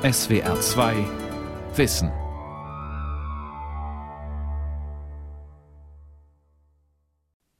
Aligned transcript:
SWR 0.00 0.60
2 0.60 0.94
Wissen. 1.74 2.12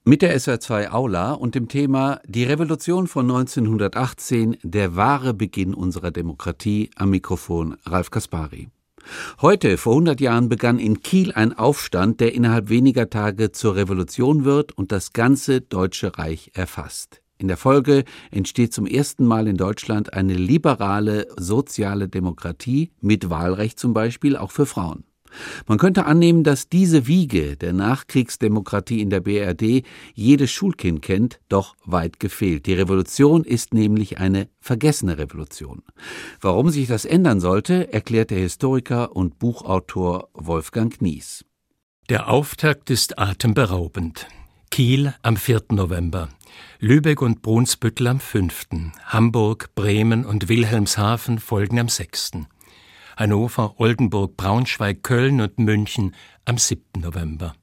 Mit 0.04 0.22
der 0.22 0.38
SWR2 0.38 0.90
Aula 0.90 1.32
und 1.32 1.56
dem 1.56 1.66
Thema 1.66 2.20
Die 2.26 2.44
Revolution 2.44 3.08
von 3.08 3.28
1918, 3.28 4.58
der 4.62 4.94
wahre 4.94 5.34
Beginn 5.34 5.74
unserer 5.74 6.12
Demokratie 6.12 6.92
am 6.94 7.10
Mikrofon 7.10 7.76
Ralf 7.84 8.12
Kaspari. 8.12 8.68
Heute, 9.42 9.76
vor 9.76 9.94
100 9.94 10.20
Jahren, 10.20 10.48
begann 10.48 10.78
in 10.78 11.02
Kiel 11.02 11.32
ein 11.32 11.58
Aufstand, 11.58 12.20
der 12.20 12.36
innerhalb 12.36 12.68
weniger 12.68 13.10
Tage 13.10 13.50
zur 13.50 13.74
Revolution 13.74 14.44
wird 14.44 14.78
und 14.78 14.92
das 14.92 15.12
ganze 15.12 15.60
Deutsche 15.60 16.16
Reich 16.16 16.52
erfasst. 16.54 17.20
In 17.38 17.48
der 17.48 17.56
Folge 17.56 18.04
entsteht 18.32 18.74
zum 18.74 18.86
ersten 18.86 19.24
Mal 19.24 19.46
in 19.46 19.56
Deutschland 19.56 20.12
eine 20.12 20.34
liberale 20.34 21.28
soziale 21.36 22.08
Demokratie 22.08 22.90
mit 23.00 23.30
Wahlrecht 23.30 23.78
zum 23.78 23.94
Beispiel 23.94 24.36
auch 24.36 24.50
für 24.50 24.66
Frauen. 24.66 25.04
Man 25.66 25.78
könnte 25.78 26.06
annehmen, 26.06 26.42
dass 26.42 26.68
diese 26.68 27.06
Wiege 27.06 27.56
der 27.56 27.72
Nachkriegsdemokratie 27.72 29.00
in 29.00 29.10
der 29.10 29.20
BRD 29.20 29.84
jedes 30.14 30.50
Schulkind 30.50 31.02
kennt, 31.02 31.40
doch 31.48 31.76
weit 31.84 32.18
gefehlt. 32.20 32.66
Die 32.66 32.74
Revolution 32.74 33.44
ist 33.44 33.74
nämlich 33.74 34.18
eine 34.18 34.48
vergessene 34.60 35.18
Revolution. 35.18 35.82
Warum 36.40 36.70
sich 36.70 36.88
das 36.88 37.04
ändern 37.04 37.40
sollte, 37.40 37.92
erklärt 37.92 38.30
der 38.30 38.38
Historiker 38.38 39.14
und 39.14 39.38
Buchautor 39.38 40.28
Wolfgang 40.34 40.96
Knies. 40.96 41.44
Der 42.08 42.28
Auftakt 42.30 42.90
ist 42.90 43.18
atemberaubend. 43.18 44.26
Kiel 44.70 45.14
am 45.22 45.36
4. 45.36 45.62
November. 45.70 46.28
Lübeck 46.78 47.22
und 47.22 47.42
Brunsbüttel 47.42 48.06
am 48.06 48.20
5., 48.20 48.66
Hamburg, 49.04 49.74
Bremen 49.74 50.24
und 50.24 50.48
Wilhelmshaven 50.48 51.38
folgen 51.38 51.80
am 51.80 51.88
6., 51.88 52.32
Hannover, 53.16 53.80
Oldenburg, 53.80 54.36
Braunschweig, 54.36 55.02
Köln 55.02 55.40
und 55.40 55.58
München 55.58 56.14
am 56.44 56.58
7. 56.58 57.00
November. 57.00 57.54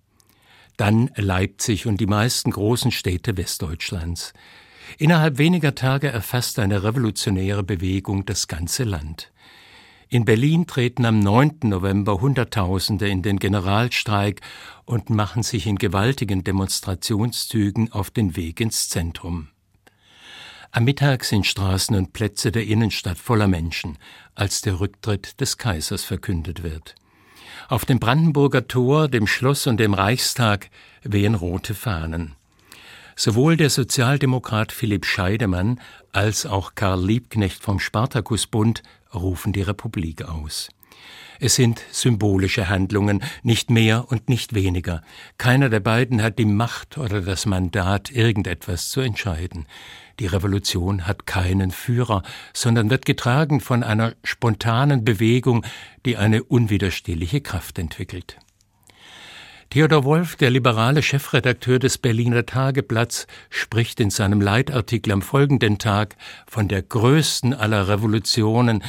Dann 0.78 1.09
Leipzig 1.16 1.86
und 1.86 2.02
die 2.02 2.08
meisten 2.08 2.52
großen 2.52 2.92
Städte 2.92 3.38
Westdeutschlands. 3.38 4.33
Innerhalb 4.98 5.38
weniger 5.38 5.73
Tage 5.73 6.09
erfasst 6.09 6.59
eine 6.59 6.83
revolutionäre 6.83 7.64
Bewegung 7.64 8.26
das 8.26 8.48
ganze 8.48 8.83
Land. 8.83 9.31
In 10.08 10.23
Berlin 10.23 10.67
treten 10.67 11.06
am 11.06 11.20
9. 11.20 11.59
November 11.64 12.22
Hunderttausende 12.22 13.08
in 13.09 13.23
den 13.23 13.39
Generalstreik 13.39 14.42
und 14.86 15.09
machen 15.09 15.42
sich 15.42 15.66
in 15.66 15.78
gewaltigen 15.78 16.44
Demonstrationszügen 16.44 17.92
auf 17.92 18.11
den 18.11 18.36
Weg 18.36 18.59
ins 18.59 18.88
Zentrum. 18.88 19.48
Am 20.72 20.83
Mittag 20.83 21.23
sind 21.23 21.48
Straßen 21.48 21.95
und 21.95 22.14
Plätze 22.14 22.52
der 22.52 22.67
Innenstadt 22.67 23.17
voller 23.17 23.48
Menschen, 23.48 23.98
als 24.36 24.61
der 24.61 24.80
Rücktritt 24.80 25.39
des 25.42 25.58
Kaisers 25.58 26.03
verkündet 26.03 26.61
wird. 26.61 26.95
Auf 27.67 27.86
dem 27.86 28.00
Brandenburger 28.00 28.67
Tor, 28.67 29.08
dem 29.08 29.26
Schloss 29.26 29.66
und 29.66 29.78
dem 29.78 29.94
Reichstag 29.94 30.70
wehen 31.02 31.33
rote 31.33 31.73
Fahnen. 31.73 32.36
Sowohl 33.16 33.56
der 33.56 33.70
Sozialdemokrat 33.70 34.73
Philipp 34.73 35.06
Scheidemann 35.06 35.80
als 36.11 36.45
auch 36.45 36.76
Karl 36.76 37.03
Liebknecht 37.03 37.64
vom 37.64 37.80
Spartakusbund 37.80 38.83
rufen 39.16 39.53
die 39.53 39.61
Republik 39.61 40.23
aus. 40.23 40.69
Es 41.39 41.55
sind 41.55 41.81
symbolische 41.91 42.69
Handlungen, 42.69 43.21
nicht 43.44 43.69
mehr 43.69 44.09
und 44.09 44.30
nicht 44.30 44.53
weniger. 44.53 45.02
Keiner 45.38 45.69
der 45.69 45.81
beiden 45.81 46.21
hat 46.21 46.39
die 46.39 46.45
Macht 46.45 46.97
oder 46.97 47.21
das 47.21 47.45
Mandat, 47.45 48.11
irgendetwas 48.11 48.89
zu 48.89 49.02
entscheiden. 49.02 49.66
Die 50.19 50.27
Revolution 50.27 51.08
hat 51.08 51.25
keinen 51.25 51.71
Führer, 51.71 52.23
sondern 52.53 52.89
wird 52.89 53.05
getragen 53.05 53.59
von 53.59 53.83
einer 53.83 54.13
spontanen 54.23 55.03
Bewegung, 55.03 55.66
die 56.05 56.16
eine 56.16 56.43
unwiderstehliche 56.43 57.41
Kraft 57.41 57.80
entwickelt. 57.80 58.38
Theodor 59.69 60.05
Wolf, 60.05 60.35
der 60.35 60.52
liberale 60.52 61.02
Chefredakteur 61.02 61.80
des 61.80 61.98
Berliner 61.98 62.45
Tageblatts, 62.45 63.27
spricht 63.49 63.99
in 63.99 64.09
seinem 64.09 64.39
Leitartikel 64.39 65.11
am 65.11 65.21
folgenden 65.21 65.80
Tag 65.80 66.15
von 66.48 66.67
der 66.67 66.81
größten 66.81 67.53
aller 67.53 67.87
Revolutionen, 67.87 68.83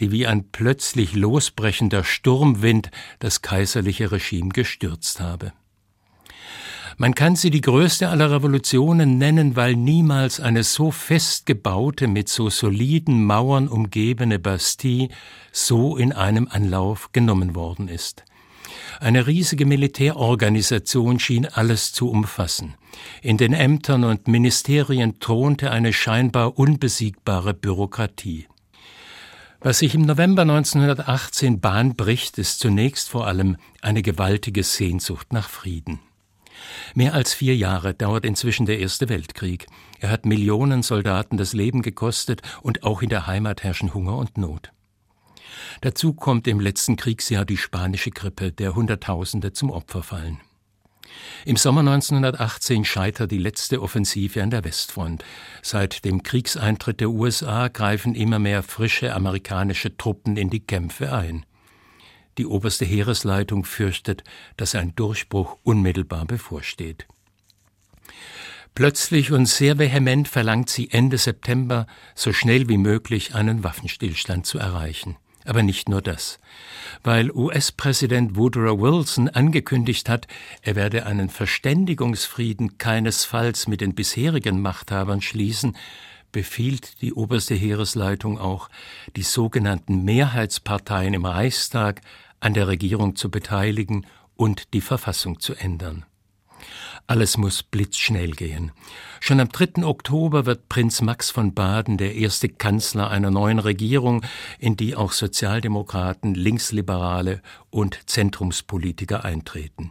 die 0.00 0.10
wie 0.10 0.26
ein 0.26 0.50
plötzlich 0.50 1.14
losbrechender 1.14 2.02
Sturmwind 2.02 2.90
das 3.20 3.42
kaiserliche 3.42 4.10
Regime 4.10 4.48
gestürzt 4.48 5.20
habe. 5.20 5.52
Man 6.98 7.14
kann 7.14 7.36
sie 7.36 7.50
die 7.50 7.60
größte 7.60 8.08
aller 8.08 8.30
Revolutionen 8.30 9.18
nennen, 9.18 9.56
weil 9.56 9.76
niemals 9.76 10.40
eine 10.40 10.62
so 10.62 10.90
fest 10.90 11.46
gebaute, 11.46 12.06
mit 12.06 12.28
so 12.28 12.50
soliden 12.50 13.24
Mauern 13.24 13.68
umgebene 13.68 14.38
Bastille 14.38 15.08
so 15.52 15.96
in 15.96 16.12
einem 16.12 16.48
Anlauf 16.48 17.12
genommen 17.12 17.54
worden 17.54 17.88
ist. 17.88 18.24
Eine 19.02 19.26
riesige 19.26 19.66
Militärorganisation 19.66 21.18
schien 21.18 21.46
alles 21.46 21.92
zu 21.92 22.08
umfassen. 22.08 22.74
In 23.20 23.36
den 23.36 23.52
Ämtern 23.52 24.04
und 24.04 24.28
Ministerien 24.28 25.18
thronte 25.18 25.72
eine 25.72 25.92
scheinbar 25.92 26.56
unbesiegbare 26.56 27.52
Bürokratie. 27.52 28.46
Was 29.58 29.80
sich 29.80 29.96
im 29.96 30.02
November 30.02 30.42
1918 30.42 31.58
Bahn 31.60 31.96
bricht, 31.96 32.38
ist 32.38 32.60
zunächst 32.60 33.08
vor 33.08 33.26
allem 33.26 33.56
eine 33.80 34.02
gewaltige 34.02 34.62
Sehnsucht 34.62 35.32
nach 35.32 35.48
Frieden. 35.48 35.98
Mehr 36.94 37.12
als 37.12 37.34
vier 37.34 37.56
Jahre 37.56 37.94
dauert 37.94 38.24
inzwischen 38.24 38.66
der 38.66 38.78
Erste 38.78 39.08
Weltkrieg. 39.08 39.66
Er 39.98 40.10
hat 40.10 40.26
Millionen 40.26 40.84
Soldaten 40.84 41.36
das 41.36 41.54
Leben 41.54 41.82
gekostet 41.82 42.42
und 42.60 42.84
auch 42.84 43.02
in 43.02 43.08
der 43.08 43.26
Heimat 43.26 43.64
herrschen 43.64 43.94
Hunger 43.94 44.16
und 44.16 44.38
Not. 44.38 44.70
Dazu 45.80 46.12
kommt 46.12 46.46
im 46.46 46.60
letzten 46.60 46.96
Kriegsjahr 46.96 47.44
die 47.44 47.56
spanische 47.56 48.10
Grippe, 48.10 48.52
der 48.52 48.74
Hunderttausende 48.74 49.52
zum 49.52 49.70
Opfer 49.70 50.02
fallen. 50.02 50.40
Im 51.44 51.56
Sommer 51.56 51.80
1918 51.80 52.84
scheitert 52.84 53.30
die 53.30 53.38
letzte 53.38 53.82
Offensive 53.82 54.42
an 54.42 54.50
der 54.50 54.64
Westfront. 54.64 55.24
Seit 55.60 56.04
dem 56.04 56.22
Kriegseintritt 56.22 57.00
der 57.00 57.10
USA 57.10 57.68
greifen 57.68 58.14
immer 58.14 58.38
mehr 58.38 58.62
frische 58.62 59.14
amerikanische 59.14 59.96
Truppen 59.96 60.36
in 60.36 60.50
die 60.50 60.64
Kämpfe 60.64 61.12
ein. 61.12 61.44
Die 62.38 62.46
oberste 62.46 62.84
Heeresleitung 62.84 63.64
fürchtet, 63.64 64.24
dass 64.56 64.74
ein 64.74 64.94
Durchbruch 64.94 65.58
unmittelbar 65.62 66.24
bevorsteht. 66.24 67.06
Plötzlich 68.74 69.32
und 69.32 69.46
sehr 69.46 69.78
vehement 69.78 70.28
verlangt 70.28 70.70
sie 70.70 70.90
Ende 70.90 71.18
September 71.18 71.86
so 72.14 72.32
schnell 72.32 72.70
wie 72.70 72.78
möglich 72.78 73.34
einen 73.34 73.64
Waffenstillstand 73.64 74.46
zu 74.46 74.58
erreichen. 74.58 75.16
Aber 75.44 75.62
nicht 75.62 75.88
nur 75.88 76.02
das. 76.02 76.38
Weil 77.02 77.30
US-Präsident 77.30 78.36
Woodrow 78.36 78.78
Wilson 78.80 79.28
angekündigt 79.28 80.08
hat, 80.08 80.28
er 80.62 80.76
werde 80.76 81.06
einen 81.06 81.28
Verständigungsfrieden 81.28 82.78
keinesfalls 82.78 83.66
mit 83.66 83.80
den 83.80 83.94
bisherigen 83.94 84.60
Machthabern 84.60 85.20
schließen, 85.20 85.76
befiehlt 86.30 87.02
die 87.02 87.12
oberste 87.12 87.54
Heeresleitung 87.54 88.38
auch, 88.38 88.68
die 89.16 89.22
sogenannten 89.22 90.04
Mehrheitsparteien 90.04 91.14
im 91.14 91.26
Reichstag 91.26 92.00
an 92.40 92.54
der 92.54 92.68
Regierung 92.68 93.16
zu 93.16 93.30
beteiligen 93.30 94.06
und 94.36 94.72
die 94.74 94.80
Verfassung 94.80 95.40
zu 95.40 95.54
ändern. 95.54 96.04
Alles 97.06 97.36
muss 97.36 97.62
blitzschnell 97.62 98.30
gehen. 98.30 98.72
Schon 99.20 99.40
am 99.40 99.48
3. 99.48 99.84
Oktober 99.84 100.46
wird 100.46 100.68
Prinz 100.68 101.02
Max 101.02 101.30
von 101.30 101.52
Baden 101.52 101.98
der 101.98 102.14
erste 102.14 102.48
Kanzler 102.48 103.10
einer 103.10 103.30
neuen 103.30 103.58
Regierung, 103.58 104.24
in 104.58 104.76
die 104.76 104.94
auch 104.94 105.12
Sozialdemokraten, 105.12 106.34
Linksliberale 106.34 107.42
und 107.70 107.98
Zentrumspolitiker 108.06 109.24
eintreten. 109.24 109.90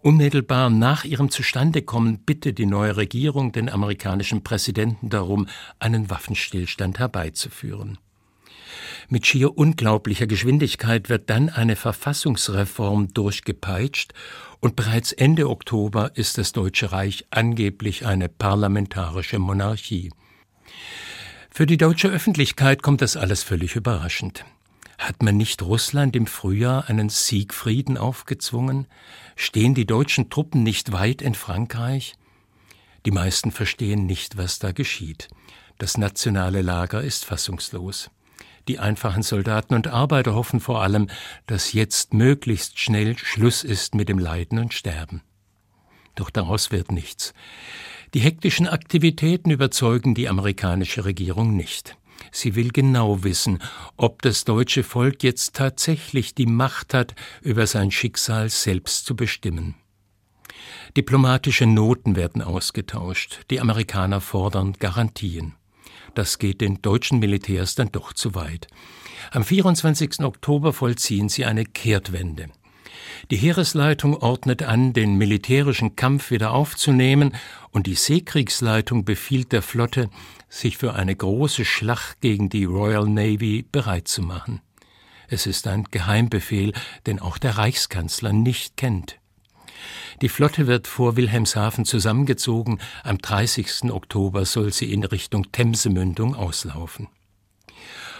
Unmittelbar 0.00 0.68
nach 0.68 1.04
ihrem 1.04 1.30
Zustandekommen 1.30 2.18
bittet 2.18 2.58
die 2.58 2.66
neue 2.66 2.96
Regierung 2.96 3.52
den 3.52 3.68
amerikanischen 3.68 4.42
Präsidenten 4.42 5.10
darum, 5.10 5.46
einen 5.78 6.10
Waffenstillstand 6.10 6.98
herbeizuführen. 6.98 7.98
Mit 9.08 9.26
schier 9.26 9.56
unglaublicher 9.56 10.26
Geschwindigkeit 10.26 11.08
wird 11.08 11.30
dann 11.30 11.48
eine 11.48 11.76
Verfassungsreform 11.76 13.14
durchgepeitscht 13.14 14.12
und 14.62 14.76
bereits 14.76 15.12
Ende 15.12 15.50
Oktober 15.50 16.12
ist 16.14 16.38
das 16.38 16.52
Deutsche 16.52 16.92
Reich 16.92 17.26
angeblich 17.30 18.06
eine 18.06 18.28
parlamentarische 18.28 19.40
Monarchie. 19.40 20.10
Für 21.50 21.66
die 21.66 21.76
deutsche 21.76 22.08
Öffentlichkeit 22.08 22.80
kommt 22.80 23.02
das 23.02 23.16
alles 23.16 23.42
völlig 23.42 23.74
überraschend. 23.74 24.44
Hat 24.98 25.20
man 25.20 25.36
nicht 25.36 25.62
Russland 25.62 26.14
im 26.14 26.28
Frühjahr 26.28 26.88
einen 26.88 27.08
Siegfrieden 27.08 27.98
aufgezwungen? 27.98 28.86
Stehen 29.34 29.74
die 29.74 29.84
deutschen 29.84 30.30
Truppen 30.30 30.62
nicht 30.62 30.92
weit 30.92 31.22
in 31.22 31.34
Frankreich? 31.34 32.14
Die 33.04 33.10
meisten 33.10 33.50
verstehen 33.50 34.06
nicht, 34.06 34.36
was 34.36 34.60
da 34.60 34.70
geschieht. 34.70 35.28
Das 35.78 35.98
nationale 35.98 36.62
Lager 36.62 37.02
ist 37.02 37.24
fassungslos. 37.24 38.10
Die 38.68 38.78
einfachen 38.78 39.22
Soldaten 39.22 39.74
und 39.74 39.88
Arbeiter 39.88 40.34
hoffen 40.34 40.60
vor 40.60 40.82
allem, 40.82 41.08
dass 41.46 41.72
jetzt 41.72 42.14
möglichst 42.14 42.78
schnell 42.78 43.18
Schluss 43.18 43.64
ist 43.64 43.94
mit 43.94 44.08
dem 44.08 44.18
Leiden 44.18 44.58
und 44.58 44.72
Sterben. 44.72 45.22
Doch 46.14 46.30
daraus 46.30 46.70
wird 46.70 46.92
nichts. 46.92 47.32
Die 48.14 48.20
hektischen 48.20 48.68
Aktivitäten 48.68 49.50
überzeugen 49.50 50.14
die 50.14 50.28
amerikanische 50.28 51.04
Regierung 51.04 51.56
nicht. 51.56 51.96
Sie 52.30 52.54
will 52.54 52.70
genau 52.70 53.24
wissen, 53.24 53.58
ob 53.96 54.22
das 54.22 54.44
deutsche 54.44 54.84
Volk 54.84 55.22
jetzt 55.22 55.56
tatsächlich 55.56 56.34
die 56.34 56.46
Macht 56.46 56.94
hat, 56.94 57.14
über 57.40 57.66
sein 57.66 57.90
Schicksal 57.90 58.48
selbst 58.48 59.06
zu 59.06 59.16
bestimmen. 59.16 59.74
Diplomatische 60.96 61.66
Noten 61.66 62.14
werden 62.14 62.42
ausgetauscht. 62.42 63.40
Die 63.50 63.60
Amerikaner 63.60 64.20
fordern 64.20 64.74
Garantien. 64.74 65.54
Das 66.14 66.38
geht 66.38 66.60
den 66.60 66.82
deutschen 66.82 67.18
Militärs 67.18 67.74
dann 67.74 67.90
doch 67.90 68.12
zu 68.12 68.34
weit. 68.34 68.66
Am 69.30 69.44
24. 69.44 70.20
Oktober 70.20 70.72
vollziehen 70.72 71.28
sie 71.28 71.44
eine 71.44 71.64
Kehrtwende. 71.64 72.48
Die 73.30 73.36
Heeresleitung 73.36 74.16
ordnet 74.16 74.62
an, 74.62 74.92
den 74.92 75.16
militärischen 75.16 75.96
Kampf 75.96 76.30
wieder 76.30 76.52
aufzunehmen, 76.52 77.34
und 77.70 77.86
die 77.86 77.94
Seekriegsleitung 77.94 79.04
befiehlt 79.04 79.52
der 79.52 79.62
Flotte, 79.62 80.10
sich 80.48 80.76
für 80.76 80.94
eine 80.94 81.16
große 81.16 81.64
Schlacht 81.64 82.20
gegen 82.20 82.50
die 82.50 82.64
Royal 82.64 83.08
Navy 83.08 83.64
bereit 83.70 84.08
zu 84.08 84.22
machen. 84.22 84.60
Es 85.28 85.46
ist 85.46 85.66
ein 85.66 85.84
Geheimbefehl, 85.90 86.74
den 87.06 87.18
auch 87.18 87.38
der 87.38 87.56
Reichskanzler 87.56 88.34
nicht 88.34 88.76
kennt. 88.76 89.18
Die 90.22 90.28
Flotte 90.28 90.68
wird 90.68 90.86
vor 90.86 91.16
Wilhelmshaven 91.16 91.84
zusammengezogen, 91.84 92.78
am 93.02 93.18
30. 93.18 93.90
Oktober 93.90 94.44
soll 94.44 94.72
sie 94.72 94.92
in 94.92 95.02
Richtung 95.02 95.50
Themsemündung 95.50 96.36
auslaufen. 96.36 97.08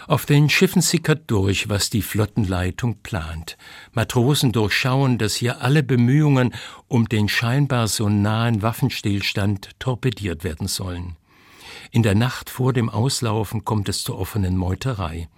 Auf 0.07 0.25
den 0.25 0.49
Schiffen 0.49 0.81
sickert 0.81 1.31
durch, 1.31 1.69
was 1.69 1.89
die 1.89 2.01
Flottenleitung 2.01 2.97
plant. 3.03 3.57
Matrosen 3.93 4.51
durchschauen, 4.51 5.17
dass 5.17 5.35
hier 5.35 5.61
alle 5.61 5.81
Bemühungen 5.81 6.53
um 6.89 7.07
den 7.07 7.29
scheinbar 7.29 7.87
so 7.87 8.09
nahen 8.09 8.61
Waffenstillstand 8.61 9.69
torpediert 9.79 10.43
werden 10.43 10.67
sollen. 10.67 11.15
In 11.91 12.03
der 12.03 12.15
Nacht 12.15 12.49
vor 12.49 12.73
dem 12.73 12.89
Auslaufen 12.89 13.63
kommt 13.63 13.87
es 13.87 14.03
zur 14.03 14.19
offenen 14.19 14.57
Meuterei. 14.57 15.29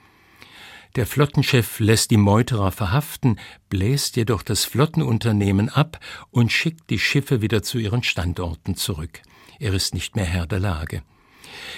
Der 0.95 1.05
Flottenchef 1.05 1.81
lässt 1.81 2.09
die 2.11 2.17
Meuterer 2.17 2.71
verhaften, 2.71 3.37
bläst 3.69 4.15
jedoch 4.15 4.43
das 4.43 4.63
Flottenunternehmen 4.63 5.67
ab 5.67 5.99
und 6.31 6.53
schickt 6.53 6.89
die 6.89 6.99
Schiffe 6.99 7.41
wieder 7.41 7.61
zu 7.61 7.79
ihren 7.79 8.01
Standorten 8.01 8.77
zurück. 8.77 9.21
Er 9.59 9.73
ist 9.73 9.93
nicht 9.93 10.15
mehr 10.15 10.25
Herr 10.25 10.47
der 10.47 10.59
Lage. 10.59 11.03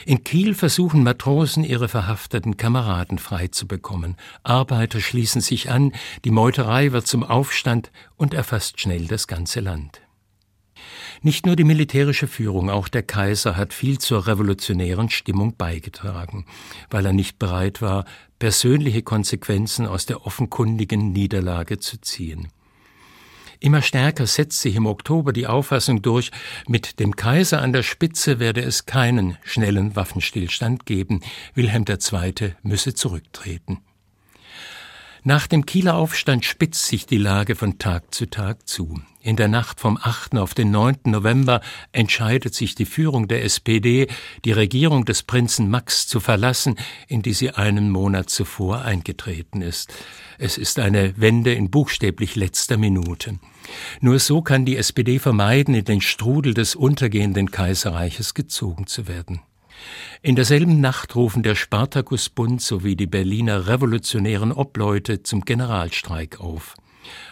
In 0.05 0.23
Kiel 0.23 0.53
versuchen 0.53 1.03
Matrosen, 1.03 1.63
ihre 1.63 1.87
verhafteten 1.87 2.57
Kameraden 2.57 3.17
freizubekommen. 3.17 4.17
Arbeiter 4.43 5.01
schließen 5.01 5.41
sich 5.41 5.71
an, 5.71 5.93
die 6.23 6.31
Meuterei 6.31 6.91
wird 6.91 7.07
zum 7.07 7.23
Aufstand 7.23 7.91
und 8.17 8.35
erfasst 8.35 8.79
schnell 8.79 9.07
das 9.07 9.27
ganze 9.27 9.61
Land. 9.61 10.01
Nicht 11.21 11.47
nur 11.47 11.55
die 11.55 11.63
militärische 11.63 12.27
Führung, 12.27 12.69
auch 12.69 12.87
der 12.87 13.01
Kaiser 13.01 13.57
hat 13.57 13.73
viel 13.73 13.97
zur 13.97 14.27
revolutionären 14.27 15.09
Stimmung 15.09 15.55
beigetragen, 15.57 16.45
weil 16.89 17.05
er 17.05 17.13
nicht 17.13 17.39
bereit 17.39 17.81
war, 17.81 18.05
persönliche 18.39 19.01
Konsequenzen 19.01 19.85
aus 19.85 20.05
der 20.05 20.25
offenkundigen 20.25 21.11
Niederlage 21.11 21.79
zu 21.79 21.99
ziehen. 22.01 22.49
Immer 23.59 23.81
stärker 23.81 24.27
setzt 24.27 24.61
sich 24.61 24.75
im 24.75 24.85
Oktober 24.85 25.33
die 25.33 25.47
Auffassung 25.47 26.03
durch, 26.03 26.31
mit 26.67 26.99
dem 26.99 27.15
Kaiser 27.15 27.61
an 27.61 27.73
der 27.73 27.81
Spitze 27.81 28.39
werde 28.39 28.61
es 28.61 28.85
keinen 28.85 29.37
schnellen 29.43 29.95
Waffenstillstand 29.95 30.85
geben, 30.85 31.21
Wilhelm 31.55 31.85
II. 31.87 32.53
müsse 32.61 32.93
zurücktreten. 32.93 33.79
Nach 35.27 35.45
dem 35.45 35.65
Kieler 35.65 35.95
Aufstand 35.95 36.45
spitzt 36.45 36.85
sich 36.85 37.05
die 37.05 37.17
Lage 37.17 37.57
von 37.57 37.79
Tag 37.79 38.15
zu 38.15 38.27
Tag 38.27 38.65
zu. 38.65 39.01
In 39.19 39.35
der 39.35 39.49
Nacht 39.49 39.81
vom 39.81 39.99
8. 40.01 40.37
auf 40.37 40.53
den 40.53 40.71
9. 40.71 40.99
November 41.03 41.59
entscheidet 41.91 42.55
sich 42.55 42.75
die 42.75 42.85
Führung 42.85 43.27
der 43.27 43.43
SPD, 43.43 44.07
die 44.45 44.53
Regierung 44.53 45.03
des 45.03 45.23
Prinzen 45.23 45.69
Max 45.69 46.07
zu 46.07 46.21
verlassen, 46.21 46.77
in 47.09 47.23
die 47.23 47.33
sie 47.33 47.51
einen 47.51 47.89
Monat 47.89 48.29
zuvor 48.29 48.83
eingetreten 48.83 49.61
ist. 49.61 49.93
Es 50.37 50.57
ist 50.57 50.79
eine 50.79 51.19
Wende 51.19 51.53
in 51.53 51.69
buchstäblich 51.69 52.37
letzter 52.37 52.77
Minute. 52.77 53.37
Nur 53.99 54.19
so 54.19 54.41
kann 54.41 54.63
die 54.63 54.77
SPD 54.77 55.19
vermeiden, 55.19 55.75
in 55.75 55.83
den 55.83 55.99
Strudel 55.99 56.53
des 56.53 56.73
untergehenden 56.73 57.51
Kaiserreiches 57.51 58.33
gezogen 58.33 58.87
zu 58.87 59.09
werden. 59.09 59.41
In 60.21 60.35
derselben 60.35 60.81
Nacht 60.81 61.15
rufen 61.15 61.43
der 61.43 61.55
Spartakusbund 61.55 62.61
sowie 62.61 62.95
die 62.95 63.07
Berliner 63.07 63.67
revolutionären 63.67 64.51
Obleute 64.51 65.23
zum 65.23 65.41
Generalstreik 65.41 66.39
auf. 66.39 66.75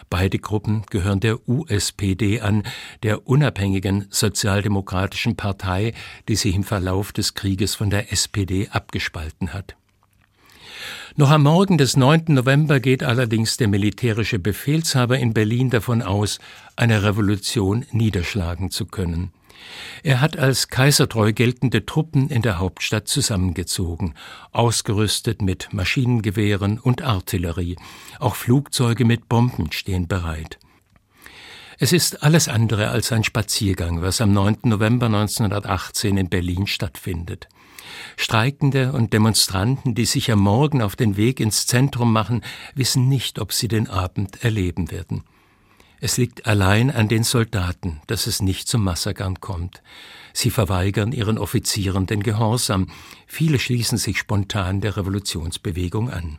Beide 0.08 0.38
Gruppen 0.38 0.84
gehören 0.90 1.20
der 1.20 1.48
USPD 1.48 2.40
an, 2.40 2.62
der 3.02 3.26
unabhängigen 3.26 4.06
sozialdemokratischen 4.10 5.36
Partei, 5.36 5.92
die 6.28 6.36
sich 6.36 6.54
im 6.54 6.64
Verlauf 6.64 7.12
des 7.12 7.34
Krieges 7.34 7.74
von 7.74 7.90
der 7.90 8.12
SPD 8.12 8.68
abgespalten 8.68 9.52
hat. 9.52 9.76
Noch 11.16 11.30
am 11.30 11.44
Morgen 11.44 11.78
des 11.78 11.96
9. 11.96 12.24
November 12.28 12.78
geht 12.78 13.02
allerdings 13.02 13.56
der 13.56 13.68
militärische 13.68 14.38
Befehlshaber 14.38 15.18
in 15.18 15.32
Berlin 15.32 15.70
davon 15.70 16.02
aus, 16.02 16.38
eine 16.76 17.02
Revolution 17.02 17.86
niederschlagen 17.90 18.70
zu 18.70 18.84
können. 18.84 19.32
Er 20.02 20.20
hat 20.20 20.38
als 20.38 20.68
kaisertreu 20.68 21.32
geltende 21.32 21.84
Truppen 21.84 22.28
in 22.28 22.42
der 22.42 22.58
Hauptstadt 22.58 23.08
zusammengezogen, 23.08 24.14
ausgerüstet 24.52 25.42
mit 25.42 25.72
Maschinengewehren 25.72 26.78
und 26.78 27.02
Artillerie. 27.02 27.76
Auch 28.18 28.36
Flugzeuge 28.36 29.04
mit 29.04 29.28
Bomben 29.28 29.72
stehen 29.72 30.06
bereit. 30.08 30.58
Es 31.78 31.92
ist 31.92 32.22
alles 32.22 32.48
andere 32.48 32.88
als 32.88 33.12
ein 33.12 33.22
Spaziergang, 33.22 34.00
was 34.00 34.20
am 34.20 34.32
9. 34.32 34.58
November 34.64 35.06
1918 35.06 36.16
in 36.16 36.28
Berlin 36.30 36.66
stattfindet. 36.66 37.48
Streikende 38.16 38.92
und 38.92 39.12
Demonstranten, 39.12 39.94
die 39.94 40.06
sich 40.06 40.30
am 40.32 40.40
Morgen 40.40 40.80
auf 40.80 40.96
den 40.96 41.16
Weg 41.16 41.38
ins 41.38 41.66
Zentrum 41.66 42.12
machen, 42.12 42.42
wissen 42.74 43.08
nicht, 43.08 43.38
ob 43.38 43.52
sie 43.52 43.68
den 43.68 43.88
Abend 43.88 44.42
erleben 44.42 44.90
werden. 44.90 45.24
Es 46.00 46.18
liegt 46.18 46.46
allein 46.46 46.90
an 46.90 47.08
den 47.08 47.24
Soldaten, 47.24 48.00
dass 48.06 48.26
es 48.26 48.42
nicht 48.42 48.68
zum 48.68 48.84
Massakern 48.84 49.40
kommt. 49.40 49.82
Sie 50.32 50.50
verweigern 50.50 51.12
ihren 51.12 51.38
Offizieren 51.38 52.06
den 52.06 52.22
Gehorsam. 52.22 52.88
Viele 53.26 53.58
schließen 53.58 53.96
sich 53.96 54.18
spontan 54.18 54.80
der 54.80 54.96
Revolutionsbewegung 54.96 56.10
an. 56.10 56.38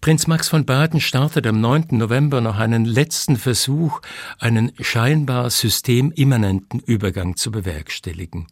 Prinz 0.00 0.28
Max 0.28 0.48
von 0.48 0.64
Baden 0.64 1.00
startet 1.00 1.46
am 1.46 1.60
9. 1.60 1.88
November 1.90 2.40
noch 2.40 2.56
einen 2.56 2.84
letzten 2.84 3.36
Versuch, 3.36 4.00
einen 4.38 4.72
scheinbar 4.80 5.50
systemimmanenten 5.50 6.80
Übergang 6.80 7.36
zu 7.36 7.50
bewerkstelligen. 7.50 8.46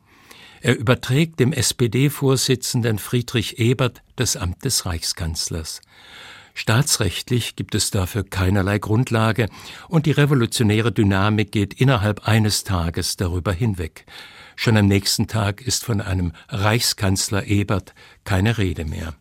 Er 0.61 0.77
überträgt 0.77 1.39
dem 1.39 1.53
SPD-Vorsitzenden 1.53 2.99
Friedrich 2.99 3.59
Ebert 3.61 4.03
das 4.17 4.37
Amt 4.37 4.65
des 4.65 4.87
Reichskanzlers. 4.87 5.81
Staatsrechtlich 6.59 7.55
gibt 7.55 7.75
es 7.75 7.91
dafür 7.91 8.25
keinerlei 8.25 8.79
Grundlage 8.79 9.51
und 9.89 10.07
die 10.07 10.13
revolutionäre 10.13 10.91
Dynamik 10.91 11.53
geht 11.53 11.75
innerhalb 11.75 12.27
eines 12.27 12.65
Tages 12.65 13.17
darüber 13.17 13.53
hinweg. 13.53 14.07
Schon 14.57 14.79
am 14.79 14.87
nächsten 14.87 15.27
Tag 15.27 15.61
ist 15.61 15.85
von 15.85 16.01
einem 16.01 16.33
Reichskanzler 16.49 17.47
Ebert 17.47 17.95
keine 18.25 18.57
Rede 18.57 18.87
mehr. 18.87 19.15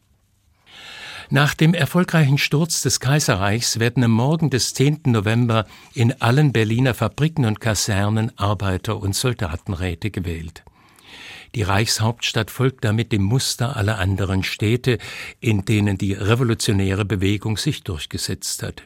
Nach 1.30 1.54
dem 1.56 1.74
erfolgreichen 1.74 2.38
Sturz 2.38 2.80
des 2.82 3.02
Kaiserreichs 3.02 3.80
werden 3.80 4.06
am 4.06 4.12
Morgen 4.12 4.50
des 4.50 4.74
10. 4.74 5.02
November 5.08 5.66
in 5.94 6.22
allen 6.22 6.54
Berliner 6.54 6.94
Fabriken 6.94 7.44
und 7.44 7.60
Kasernen 7.60 8.32
Arbeiter- 8.38 8.98
und 8.98 9.14
Soldatenräte 9.14 10.10
gewählt. 10.10 10.64
Die 11.56 11.64
Reichshauptstadt 11.64 12.52
folgt 12.52 12.84
damit 12.84 13.14
dem 13.14 13.24
Muster 13.24 13.78
aller 13.78 13.98
anderen 13.98 14.44
Städte, 14.44 14.98
in 15.40 15.64
denen 15.64 15.98
die 15.98 16.12
revolutionäre 16.14 17.06
Bewegung 17.06 17.58
sich 17.58 17.84
durchgesetzt 17.84 18.62
hat. 18.62 18.84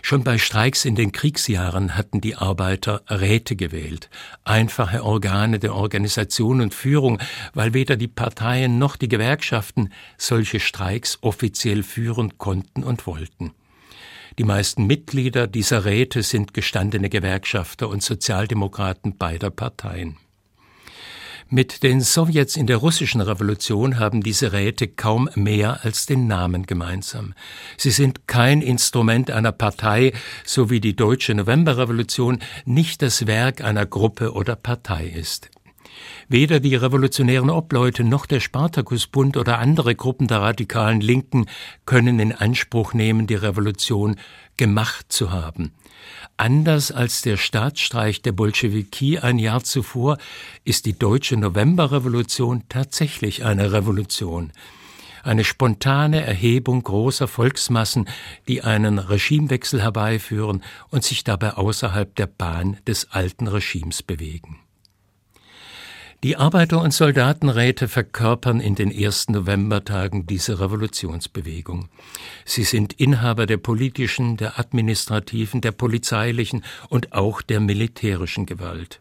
Schon 0.00 0.22
bei 0.24 0.38
Streiks 0.38 0.84
in 0.84 0.94
den 0.94 1.12
Kriegsjahren 1.12 1.96
hatten 1.96 2.20
die 2.20 2.36
Arbeiter 2.36 3.02
Räte 3.08 3.56
gewählt, 3.56 4.10
einfache 4.44 5.04
Organe 5.04 5.58
der 5.58 5.74
Organisation 5.74 6.60
und 6.60 6.74
Führung, 6.74 7.18
weil 7.52 7.74
weder 7.74 7.96
die 7.96 8.08
Parteien 8.08 8.78
noch 8.78 8.96
die 8.96 9.08
Gewerkschaften 9.08 9.92
solche 10.16 10.60
Streiks 10.60 11.18
offiziell 11.20 11.82
führen 11.82 12.38
konnten 12.38 12.84
und 12.84 13.06
wollten. 13.06 13.52
Die 14.38 14.44
meisten 14.44 14.86
Mitglieder 14.86 15.46
dieser 15.46 15.84
Räte 15.84 16.22
sind 16.22 16.54
gestandene 16.54 17.08
Gewerkschafter 17.08 17.88
und 17.88 18.02
Sozialdemokraten 18.02 19.16
beider 19.16 19.50
Parteien. 19.50 20.16
Mit 21.54 21.82
den 21.82 22.00
Sowjets 22.00 22.56
in 22.56 22.66
der 22.66 22.78
russischen 22.78 23.20
Revolution 23.20 23.98
haben 23.98 24.22
diese 24.22 24.54
Räte 24.54 24.88
kaum 24.88 25.28
mehr 25.34 25.84
als 25.84 26.06
den 26.06 26.26
Namen 26.26 26.64
gemeinsam. 26.64 27.34
Sie 27.76 27.90
sind 27.90 28.26
kein 28.26 28.62
Instrument 28.62 29.30
einer 29.30 29.52
Partei, 29.52 30.14
so 30.46 30.70
wie 30.70 30.80
die 30.80 30.96
deutsche 30.96 31.34
Novemberrevolution 31.34 32.38
nicht 32.64 33.02
das 33.02 33.26
Werk 33.26 33.60
einer 33.60 33.84
Gruppe 33.84 34.32
oder 34.32 34.56
Partei 34.56 35.04
ist. 35.08 35.50
Weder 36.26 36.58
die 36.58 36.74
revolutionären 36.74 37.50
Obleute 37.50 38.02
noch 38.02 38.24
der 38.24 38.40
Spartakusbund 38.40 39.36
oder 39.36 39.58
andere 39.58 39.94
Gruppen 39.94 40.28
der 40.28 40.40
radikalen 40.40 41.02
Linken 41.02 41.44
können 41.84 42.18
in 42.18 42.32
Anspruch 42.32 42.94
nehmen, 42.94 43.26
die 43.26 43.34
Revolution 43.34 44.16
gemacht 44.56 45.12
zu 45.12 45.32
haben. 45.32 45.72
Anders 46.36 46.90
als 46.90 47.22
der 47.22 47.36
Staatsstreich 47.36 48.22
der 48.22 48.32
Bolschewiki 48.32 49.18
ein 49.18 49.38
Jahr 49.38 49.62
zuvor 49.62 50.18
ist 50.64 50.86
die 50.86 50.98
deutsche 50.98 51.36
Novemberrevolution 51.36 52.64
tatsächlich 52.68 53.44
eine 53.44 53.72
Revolution. 53.72 54.52
Eine 55.22 55.44
spontane 55.44 56.24
Erhebung 56.24 56.82
großer 56.82 57.28
Volksmassen, 57.28 58.08
die 58.48 58.62
einen 58.62 58.98
Regimewechsel 58.98 59.80
herbeiführen 59.80 60.64
und 60.88 61.04
sich 61.04 61.22
dabei 61.22 61.52
außerhalb 61.52 62.14
der 62.16 62.26
Bahn 62.26 62.78
des 62.88 63.12
alten 63.12 63.46
Regimes 63.46 64.02
bewegen. 64.02 64.61
Die 66.24 66.36
Arbeiter- 66.36 66.80
und 66.80 66.94
Soldatenräte 66.94 67.88
verkörpern 67.88 68.60
in 68.60 68.76
den 68.76 68.92
ersten 68.92 69.32
Novembertagen 69.32 70.24
diese 70.24 70.60
Revolutionsbewegung. 70.60 71.88
Sie 72.44 72.62
sind 72.62 72.92
Inhaber 72.92 73.46
der 73.46 73.56
politischen, 73.56 74.36
der 74.36 74.56
administrativen, 74.60 75.60
der 75.60 75.72
polizeilichen 75.72 76.64
und 76.88 77.12
auch 77.12 77.42
der 77.42 77.58
militärischen 77.58 78.46
Gewalt. 78.46 79.00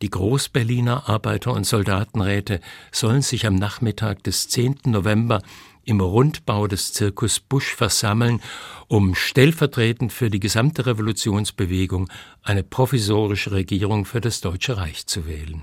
Die 0.00 0.08
Großberliner 0.08 1.06
Arbeiter- 1.06 1.52
und 1.52 1.66
Soldatenräte 1.66 2.60
sollen 2.92 3.20
sich 3.20 3.46
am 3.46 3.56
Nachmittag 3.56 4.22
des 4.22 4.48
10. 4.48 4.78
November 4.86 5.42
im 5.84 6.00
Rundbau 6.00 6.66
des 6.66 6.94
Zirkus 6.94 7.40
Busch 7.40 7.74
versammeln, 7.74 8.40
um 8.88 9.14
stellvertretend 9.14 10.14
für 10.14 10.30
die 10.30 10.40
gesamte 10.40 10.86
Revolutionsbewegung 10.86 12.08
eine 12.42 12.62
provisorische 12.62 13.52
Regierung 13.52 14.06
für 14.06 14.22
das 14.22 14.40
Deutsche 14.40 14.78
Reich 14.78 15.06
zu 15.06 15.26
wählen. 15.26 15.62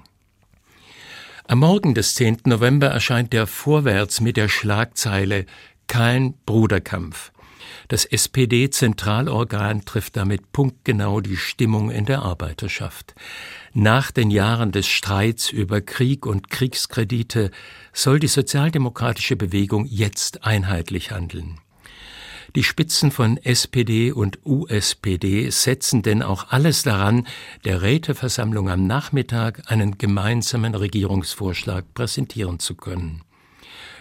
Am 1.46 1.60
Morgen 1.60 1.94
des 1.94 2.16
10. 2.16 2.44
November 2.46 2.88
erscheint 2.88 3.34
der 3.34 3.48
Vorwärts 3.48 4.22
mit 4.22 4.38
der 4.38 4.48
Schlagzeile 4.48 5.46
Kein 5.88 6.36
Bruderkampf. 6.46 7.34
Das 7.90 8.06
SPD-Zentralorgan 8.06 9.84
trifft 9.84 10.16
damit 10.16 10.54
punktgenau 10.54 11.20
die 11.20 11.36
Stimmung 11.36 11.92
in 11.92 12.06
der 12.06 12.22
Arbeiterschaft. 12.22 13.14
Nach 13.74 14.10
den 14.10 14.32
Jahren 14.32 14.72
des 14.72 14.88
Streits 14.88 15.50
über 15.50 15.82
Krieg 15.82 16.26
und 16.26 16.50
Kriegskredite 16.50 17.52
soll 17.92 18.22
die 18.22 18.28
sozialdemokratische 18.28 19.36
Bewegung 19.36 19.86
jetzt 19.86 20.46
einheitlich 20.46 21.12
handeln. 21.12 21.60
Die 22.56 22.64
Spitzen 22.64 23.10
von 23.10 23.38
SPD 23.38 24.12
und 24.12 24.38
USPD 24.46 25.50
setzen 25.50 26.04
denn 26.04 26.22
auch 26.22 26.52
alles 26.52 26.84
daran, 26.84 27.26
der 27.66 27.82
Räteversammlung 27.82 28.70
am 28.70 28.86
Nachmittag 28.86 29.72
einen 29.72 29.98
gemeinsamen 29.98 30.76
Regierungsvorschlag 30.76 31.96
präsentieren 31.96 32.60
zu 32.60 32.76
können. 32.76 33.24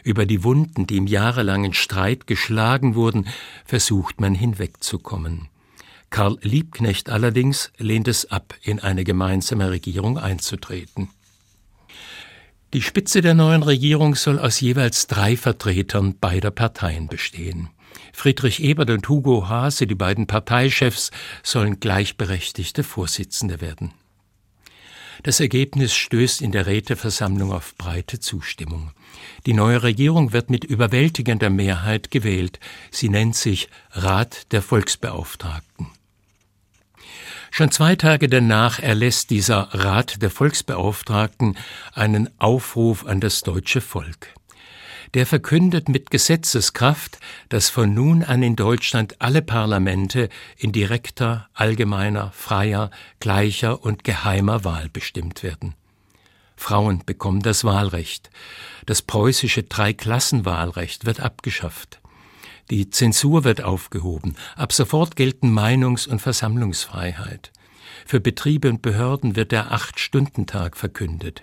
Über 0.04 0.26
die 0.26 0.44
Wunden, 0.44 0.86
die 0.86 0.98
im 0.98 1.06
jahrelangen 1.06 1.72
Streit 1.72 2.26
geschlagen 2.26 2.94
wurden, 2.94 3.26
versucht 3.64 4.20
man 4.20 4.34
hinwegzukommen. 4.34 5.48
Karl 6.10 6.36
Liebknecht 6.42 7.08
allerdings 7.08 7.72
lehnt 7.78 8.06
es 8.06 8.30
ab, 8.30 8.54
in 8.60 8.80
eine 8.80 9.04
gemeinsame 9.04 9.70
Regierung 9.70 10.18
einzutreten. 10.18 11.08
Die 12.74 12.82
Spitze 12.82 13.22
der 13.22 13.32
neuen 13.32 13.62
Regierung 13.62 14.14
soll 14.14 14.38
aus 14.38 14.60
jeweils 14.60 15.06
drei 15.06 15.38
Vertretern 15.38 16.18
beider 16.18 16.50
Parteien 16.50 17.06
bestehen. 17.06 17.70
Friedrich 18.12 18.62
Ebert 18.62 18.90
und 18.90 19.08
Hugo 19.08 19.48
Haase, 19.48 19.86
die 19.86 19.94
beiden 19.94 20.26
Parteichefs, 20.26 21.10
sollen 21.42 21.80
gleichberechtigte 21.80 22.84
Vorsitzende 22.84 23.60
werden. 23.60 23.92
Das 25.22 25.38
Ergebnis 25.38 25.94
stößt 25.94 26.42
in 26.42 26.50
der 26.50 26.66
Räteversammlung 26.66 27.52
auf 27.52 27.76
breite 27.76 28.18
Zustimmung. 28.18 28.90
Die 29.46 29.52
neue 29.52 29.82
Regierung 29.82 30.32
wird 30.32 30.50
mit 30.50 30.64
überwältigender 30.64 31.50
Mehrheit 31.50 32.10
gewählt. 32.10 32.58
Sie 32.90 33.08
nennt 33.08 33.36
sich 33.36 33.68
Rat 33.92 34.52
der 34.52 34.62
Volksbeauftragten. 34.62 35.86
Schon 37.52 37.70
zwei 37.70 37.96
Tage 37.96 38.28
danach 38.28 38.78
erlässt 38.78 39.30
dieser 39.30 39.68
Rat 39.74 40.22
der 40.22 40.30
Volksbeauftragten 40.30 41.58
einen 41.92 42.30
Aufruf 42.40 43.04
an 43.04 43.20
das 43.20 43.42
deutsche 43.42 43.82
Volk 43.82 44.28
der 45.14 45.26
verkündet 45.26 45.88
mit 45.88 46.10
Gesetzeskraft, 46.10 47.18
dass 47.48 47.68
von 47.68 47.92
nun 47.92 48.22
an 48.22 48.42
in 48.42 48.56
Deutschland 48.56 49.20
alle 49.20 49.42
Parlamente 49.42 50.28
in 50.56 50.72
direkter, 50.72 51.48
allgemeiner, 51.52 52.32
freier, 52.32 52.90
gleicher 53.20 53.82
und 53.82 54.04
geheimer 54.04 54.64
Wahl 54.64 54.88
bestimmt 54.88 55.42
werden. 55.42 55.74
Frauen 56.56 57.02
bekommen 57.04 57.40
das 57.40 57.64
Wahlrecht. 57.64 58.30
Das 58.86 59.02
preußische 59.02 59.64
Dreiklassenwahlrecht 59.64 61.04
wird 61.04 61.20
abgeschafft. 61.20 62.00
Die 62.70 62.88
Zensur 62.88 63.44
wird 63.44 63.62
aufgehoben. 63.62 64.36
Ab 64.56 64.72
sofort 64.72 65.16
gelten 65.16 65.52
Meinungs- 65.52 66.08
und 66.08 66.20
Versammlungsfreiheit. 66.22 67.52
Für 68.06 68.20
Betriebe 68.20 68.70
und 68.70 68.80
Behörden 68.80 69.36
wird 69.36 69.52
der 69.52 69.72
Acht-Stunden-Tag 69.72 70.76
verkündet. 70.76 71.42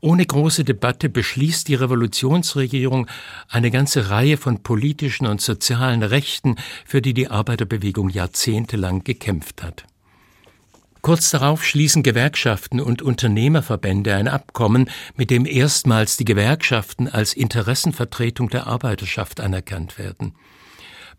Ohne 0.00 0.26
große 0.26 0.64
Debatte 0.64 1.08
beschließt 1.08 1.68
die 1.68 1.74
Revolutionsregierung 1.74 3.06
eine 3.48 3.70
ganze 3.70 4.10
Reihe 4.10 4.36
von 4.36 4.62
politischen 4.62 5.26
und 5.26 5.40
sozialen 5.40 6.02
Rechten, 6.02 6.56
für 6.84 7.02
die 7.02 7.14
die 7.14 7.28
Arbeiterbewegung 7.28 8.10
jahrzehntelang 8.10 9.04
gekämpft 9.04 9.62
hat. 9.62 9.84
Kurz 11.06 11.30
darauf 11.30 11.64
schließen 11.64 12.02
Gewerkschaften 12.02 12.80
und 12.80 13.00
Unternehmerverbände 13.00 14.14
ein 14.16 14.26
Abkommen, 14.26 14.90
mit 15.14 15.30
dem 15.30 15.46
erstmals 15.46 16.16
die 16.16 16.24
Gewerkschaften 16.24 17.08
als 17.08 17.32
Interessenvertretung 17.32 18.50
der 18.50 18.66
Arbeiterschaft 18.66 19.40
anerkannt 19.40 19.98
werden. 19.98 20.34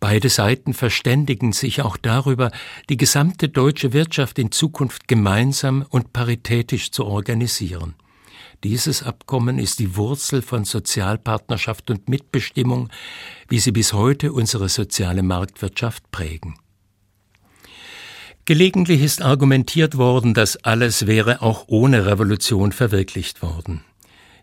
Beide 0.01 0.27
Seiten 0.27 0.73
verständigen 0.73 1.53
sich 1.53 1.81
auch 1.81 1.95
darüber, 1.95 2.51
die 2.89 2.97
gesamte 2.97 3.49
deutsche 3.49 3.93
Wirtschaft 3.93 4.37
in 4.39 4.51
Zukunft 4.51 5.07
gemeinsam 5.07 5.85
und 5.89 6.11
paritätisch 6.11 6.91
zu 6.91 7.05
organisieren. 7.05 7.95
Dieses 8.63 9.03
Abkommen 9.03 9.59
ist 9.59 9.79
die 9.79 9.95
Wurzel 9.95 10.41
von 10.41 10.65
Sozialpartnerschaft 10.65 11.91
und 11.91 12.09
Mitbestimmung, 12.09 12.89
wie 13.49 13.59
sie 13.59 13.71
bis 13.71 13.93
heute 13.93 14.33
unsere 14.33 14.67
soziale 14.67 15.21
Marktwirtschaft 15.21 16.09
prägen. 16.11 16.55
Gelegentlich 18.45 19.03
ist 19.03 19.21
argumentiert 19.21 19.97
worden, 19.97 20.33
dass 20.33 20.57
alles 20.63 21.05
wäre 21.05 21.41
auch 21.41 21.65
ohne 21.67 22.05
Revolution 22.05 22.71
verwirklicht 22.71 23.41
worden. 23.41 23.81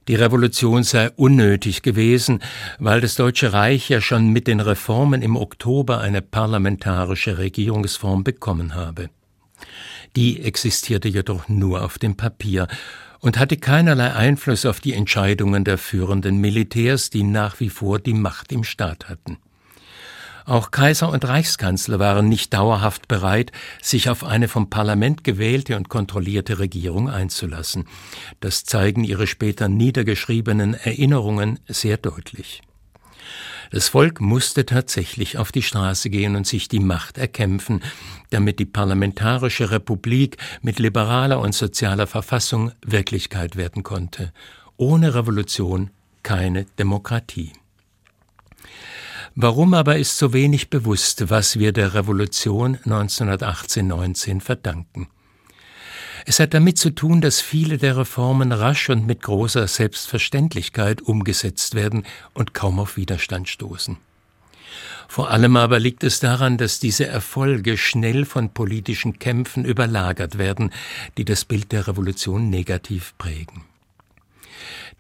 Die 0.07 0.15
Revolution 0.15 0.85
sei 0.85 1.11
unnötig 1.11 1.81
gewesen, 1.81 2.41
weil 2.79 3.01
das 3.01 3.15
Deutsche 3.15 3.55
Reich 3.55 3.89
ja 3.89 4.03
schon 4.03 4.29
mit 4.29 4.47
den 4.47 4.61
Reformen 4.61 5.23
im 5.23 5.37
Oktober 5.37 6.01
eine 6.01 6.21
parlamentarische 6.21 7.39
Regierungsform 7.39 8.23
bekommen 8.23 8.75
habe. 8.75 9.09
Die 10.15 10.43
existierte 10.43 11.09
jedoch 11.09 11.49
nur 11.49 11.83
auf 11.83 11.99
dem 11.99 12.17
Papier 12.17 12.69
und 13.25 13.39
hatte 13.39 13.57
keinerlei 13.57 14.13
Einfluss 14.13 14.67
auf 14.67 14.81
die 14.81 14.93
Entscheidungen 14.93 15.65
der 15.65 15.79
führenden 15.79 16.37
Militärs, 16.37 17.09
die 17.09 17.23
nach 17.23 17.59
wie 17.59 17.71
vor 17.71 17.99
die 17.99 18.13
Macht 18.13 18.53
im 18.53 18.65
Staat 18.65 19.09
hatten. 19.09 19.39
Auch 20.45 20.71
Kaiser 20.71 21.09
und 21.09 21.27
Reichskanzler 21.27 21.99
waren 21.99 22.29
nicht 22.29 22.53
dauerhaft 22.53 23.09
bereit, 23.09 23.51
sich 23.81 24.11
auf 24.11 24.25
eine 24.25 24.47
vom 24.47 24.69
Parlament 24.69 25.25
gewählte 25.25 25.79
und 25.79 25.89
kontrollierte 25.89 26.59
Regierung 26.59 27.09
einzulassen. 27.09 27.87
Das 28.41 28.65
zeigen 28.65 29.05
ihre 29.05 29.27
später 29.27 29.69
niedergeschriebenen 29.71 30.75
Erinnerungen 30.75 31.61
sehr 31.67 31.97
deutlich. 31.97 32.61
Das 33.75 33.89
Volk 33.89 34.21
musste 34.21 34.67
tatsächlich 34.67 35.37
auf 35.37 35.51
die 35.51 35.61
Straße 35.61 36.09
gehen 36.09 36.37
und 36.37 36.47
sich 36.47 36.69
die 36.69 36.79
Macht 36.79 37.19
erkämpfen, 37.19 37.83
damit 38.31 38.61
die 38.61 38.67
parlamentarische 38.67 39.73
Republik 39.73 40.37
mit 40.63 40.79
liberaler 40.79 41.41
und 41.41 41.57
sozialer 41.57 42.07
Verfassung 42.07 42.71
Wirklichkeit 42.87 43.57
werden 43.57 43.83
konnte. 43.83 44.33
Ohne 44.77 45.17
Revolution 45.17 45.91
keine 46.23 46.67
Demokratie. 46.79 47.51
Warum 49.35 49.75
aber 49.75 49.99
ist 49.99 50.19
so 50.19 50.33
wenig 50.33 50.71
bewusst, 50.71 51.29
was 51.29 51.59
wir 51.59 51.73
der 51.73 51.95
Revolution 51.95 52.77
1918-19 52.87 54.41
verdanken? 54.41 55.09
Es 56.27 56.41
hat 56.41 56.55
damit 56.55 56.79
zu 56.79 56.91
tun, 56.91 57.21
dass 57.21 57.41
viele 57.41 57.77
der 57.77 57.99
Reformen 57.99 58.51
rasch 58.51 58.89
und 58.89 59.07
mit 59.07 59.23
großer 59.23 59.69
Selbstverständlichkeit 59.69 61.03
umgesetzt 61.03 61.75
werden 61.75 62.05
und 62.33 62.55
kaum 62.55 62.79
auf 62.79 62.97
Widerstand 62.97 63.49
stoßen. 63.49 63.99
Vor 65.07 65.31
allem 65.31 65.57
aber 65.57 65.79
liegt 65.79 66.03
es 66.03 66.21
daran, 66.21 66.57
dass 66.57 66.81
diese 66.81 67.07
Erfolge 67.07 67.77
schnell 67.77 68.25
von 68.25 68.51
politischen 68.51 69.19
Kämpfen 69.19 69.65
überlagert 69.65 70.39
werden, 70.39 70.71
die 71.19 71.27
das 71.27 71.45
Bild 71.45 71.73
der 71.73 71.87
Revolution 71.87 72.49
negativ 72.49 73.15
prägen. 73.19 73.63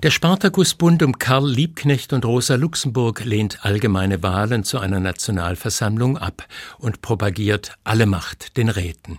Der 0.02 0.11
Spartakusbund 0.11 1.02
um 1.02 1.19
Karl 1.19 1.49
Liebknecht 1.50 2.12
und 2.12 2.26
Rosa 2.26 2.57
Luxemburg 2.57 3.25
lehnt 3.25 3.64
allgemeine 3.64 4.23
Wahlen 4.23 4.62
zu 4.62 4.78
einer 4.78 5.00
Nationalversammlung 5.00 6.19
ab 6.19 6.47
und 6.78 7.00
propagiert 7.00 7.73
alle 7.85 8.04
Macht 8.04 8.57
den 8.59 8.69
Räten. 8.69 9.19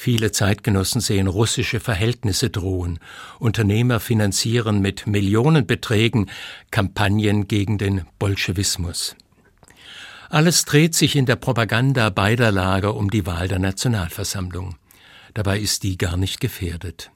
Viele 0.00 0.30
Zeitgenossen 0.30 1.00
sehen 1.00 1.26
russische 1.26 1.80
Verhältnisse 1.80 2.50
drohen. 2.50 3.00
Unternehmer 3.40 3.98
finanzieren 3.98 4.80
mit 4.80 5.08
Millionenbeträgen 5.08 6.30
Kampagnen 6.70 7.48
gegen 7.48 7.78
den 7.78 8.02
Bolschewismus. 8.20 9.16
Alles 10.30 10.64
dreht 10.64 10.94
sich 10.94 11.16
in 11.16 11.26
der 11.26 11.34
Propaganda 11.34 12.10
beider 12.10 12.52
Lager 12.52 12.94
um 12.94 13.10
die 13.10 13.26
Wahl 13.26 13.48
der 13.48 13.58
Nationalversammlung. 13.58 14.76
Dabei 15.34 15.58
ist 15.58 15.82
die 15.82 15.98
gar 15.98 16.16
nicht 16.16 16.38
gefährdet. 16.38 17.10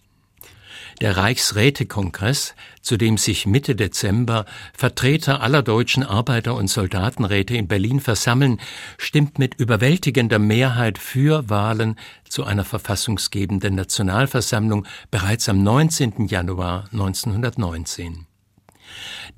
Der 1.00 1.16
Reichsrätekongress, 1.16 2.54
zu 2.80 2.96
dem 2.96 3.18
sich 3.18 3.46
Mitte 3.46 3.75
Dezember 3.75 4.44
Vertreter 4.75 5.40
aller 5.40 5.62
deutschen 5.62 6.02
Arbeiter- 6.02 6.54
und 6.54 6.68
Soldatenräte 6.68 7.56
in 7.56 7.68
Berlin 7.68 8.00
versammeln, 8.00 8.61
stimmt 8.99 9.38
mit 9.38 9.54
überwältigender 9.54 10.38
Mehrheit 10.38 10.99
für 10.99 11.49
Wahlen 11.49 11.96
zu 12.28 12.44
einer 12.44 12.64
verfassungsgebenden 12.64 13.75
Nationalversammlung 13.75 14.87
bereits 15.11 15.49
am 15.49 15.62
19. 15.62 16.26
Januar 16.26 16.84
1919. 16.92 18.26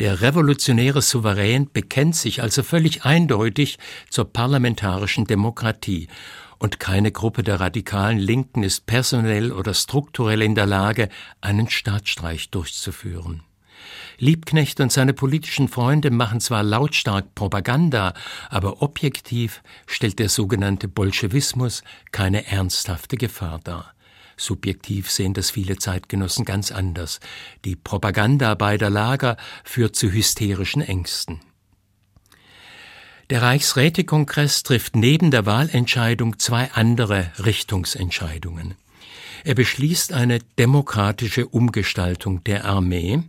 Der 0.00 0.20
revolutionäre 0.20 1.02
Souverän 1.02 1.70
bekennt 1.72 2.16
sich 2.16 2.42
also 2.42 2.62
völlig 2.62 3.04
eindeutig 3.04 3.78
zur 4.10 4.24
parlamentarischen 4.24 5.26
Demokratie 5.26 6.08
und 6.64 6.80
keine 6.80 7.12
Gruppe 7.12 7.42
der 7.42 7.60
radikalen 7.60 8.16
Linken 8.16 8.62
ist 8.62 8.86
personell 8.86 9.52
oder 9.52 9.74
strukturell 9.74 10.40
in 10.40 10.54
der 10.54 10.64
Lage, 10.64 11.10
einen 11.42 11.68
Staatsstreich 11.68 12.48
durchzuführen. 12.48 13.42
Liebknecht 14.16 14.80
und 14.80 14.90
seine 14.90 15.12
politischen 15.12 15.68
Freunde 15.68 16.10
machen 16.10 16.40
zwar 16.40 16.62
lautstark 16.62 17.34
Propaganda, 17.34 18.14
aber 18.48 18.80
objektiv 18.80 19.62
stellt 19.86 20.18
der 20.18 20.30
sogenannte 20.30 20.88
Bolschewismus 20.88 21.82
keine 22.12 22.46
ernsthafte 22.46 23.18
Gefahr 23.18 23.60
dar. 23.62 23.92
Subjektiv 24.38 25.10
sehen 25.10 25.34
das 25.34 25.50
viele 25.50 25.76
Zeitgenossen 25.76 26.46
ganz 26.46 26.72
anders. 26.72 27.20
Die 27.66 27.76
Propaganda 27.76 28.54
beider 28.54 28.88
Lager 28.88 29.36
führt 29.64 29.96
zu 29.96 30.10
hysterischen 30.10 30.80
Ängsten. 30.80 31.42
Der 33.30 33.40
Reichsrätekongress 33.40 34.64
trifft 34.64 34.96
neben 34.96 35.30
der 35.30 35.46
Wahlentscheidung 35.46 36.38
zwei 36.38 36.70
andere 36.72 37.30
Richtungsentscheidungen. 37.38 38.74
Er 39.44 39.54
beschließt 39.54 40.12
eine 40.12 40.40
demokratische 40.58 41.46
Umgestaltung 41.46 42.44
der 42.44 42.66
Armee 42.66 43.22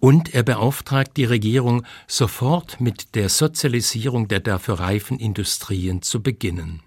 und 0.00 0.34
er 0.34 0.42
beauftragt 0.42 1.16
die 1.16 1.24
Regierung, 1.24 1.84
sofort 2.06 2.80
mit 2.80 3.14
der 3.14 3.28
Sozialisierung 3.28 4.28
der 4.28 4.40
dafür 4.40 4.80
reifen 4.80 5.18
Industrien 5.18 6.02
zu 6.02 6.22
beginnen. 6.22 6.80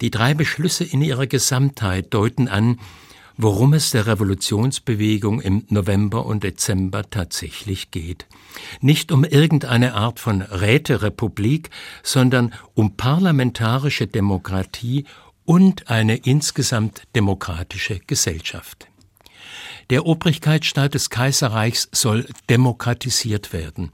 Die 0.00 0.10
drei 0.10 0.34
Beschlüsse 0.34 0.84
in 0.84 1.02
ihrer 1.02 1.26
Gesamtheit 1.26 2.12
deuten 2.12 2.48
an, 2.48 2.78
worum 3.36 3.74
es 3.74 3.90
der 3.90 4.06
Revolutionsbewegung 4.06 5.40
im 5.40 5.64
November 5.68 6.26
und 6.26 6.44
Dezember 6.44 7.08
tatsächlich 7.08 7.90
geht. 7.90 8.26
Nicht 8.80 9.12
um 9.12 9.24
irgendeine 9.24 9.94
Art 9.94 10.20
von 10.20 10.42
Räterepublik, 10.42 11.70
sondern 12.02 12.52
um 12.74 12.96
parlamentarische 12.96 14.06
Demokratie 14.06 15.04
und 15.44 15.88
eine 15.88 16.16
insgesamt 16.16 17.02
demokratische 17.14 17.98
Gesellschaft. 18.00 18.91
Der 19.92 20.06
Obrigkeitsstaat 20.06 20.94
des 20.94 21.10
Kaiserreichs 21.10 21.86
soll 21.92 22.26
demokratisiert 22.48 23.52
werden. 23.52 23.90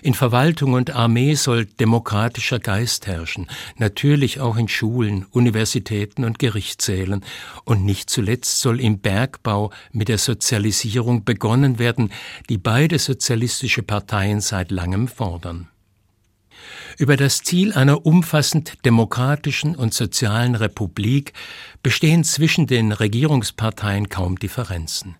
In 0.00 0.14
Verwaltung 0.14 0.74
und 0.74 0.92
Armee 0.92 1.34
soll 1.34 1.64
demokratischer 1.64 2.60
Geist 2.60 3.08
herrschen, 3.08 3.48
natürlich 3.76 4.38
auch 4.38 4.56
in 4.56 4.68
Schulen, 4.68 5.26
Universitäten 5.32 6.22
und 6.22 6.38
Gerichtssälen. 6.38 7.24
Und 7.64 7.84
nicht 7.84 8.10
zuletzt 8.10 8.60
soll 8.60 8.80
im 8.80 9.00
Bergbau 9.00 9.72
mit 9.90 10.06
der 10.06 10.18
Sozialisierung 10.18 11.24
begonnen 11.24 11.80
werden, 11.80 12.12
die 12.48 12.56
beide 12.56 13.00
sozialistische 13.00 13.82
Parteien 13.82 14.40
seit 14.40 14.70
langem 14.70 15.08
fordern. 15.08 15.69
Über 16.98 17.16
das 17.16 17.42
Ziel 17.42 17.72
einer 17.72 18.04
umfassend 18.04 18.84
demokratischen 18.84 19.74
und 19.74 19.94
sozialen 19.94 20.54
Republik 20.54 21.32
bestehen 21.82 22.24
zwischen 22.24 22.66
den 22.66 22.92
Regierungsparteien 22.92 24.08
kaum 24.08 24.38
Differenzen. 24.38 25.16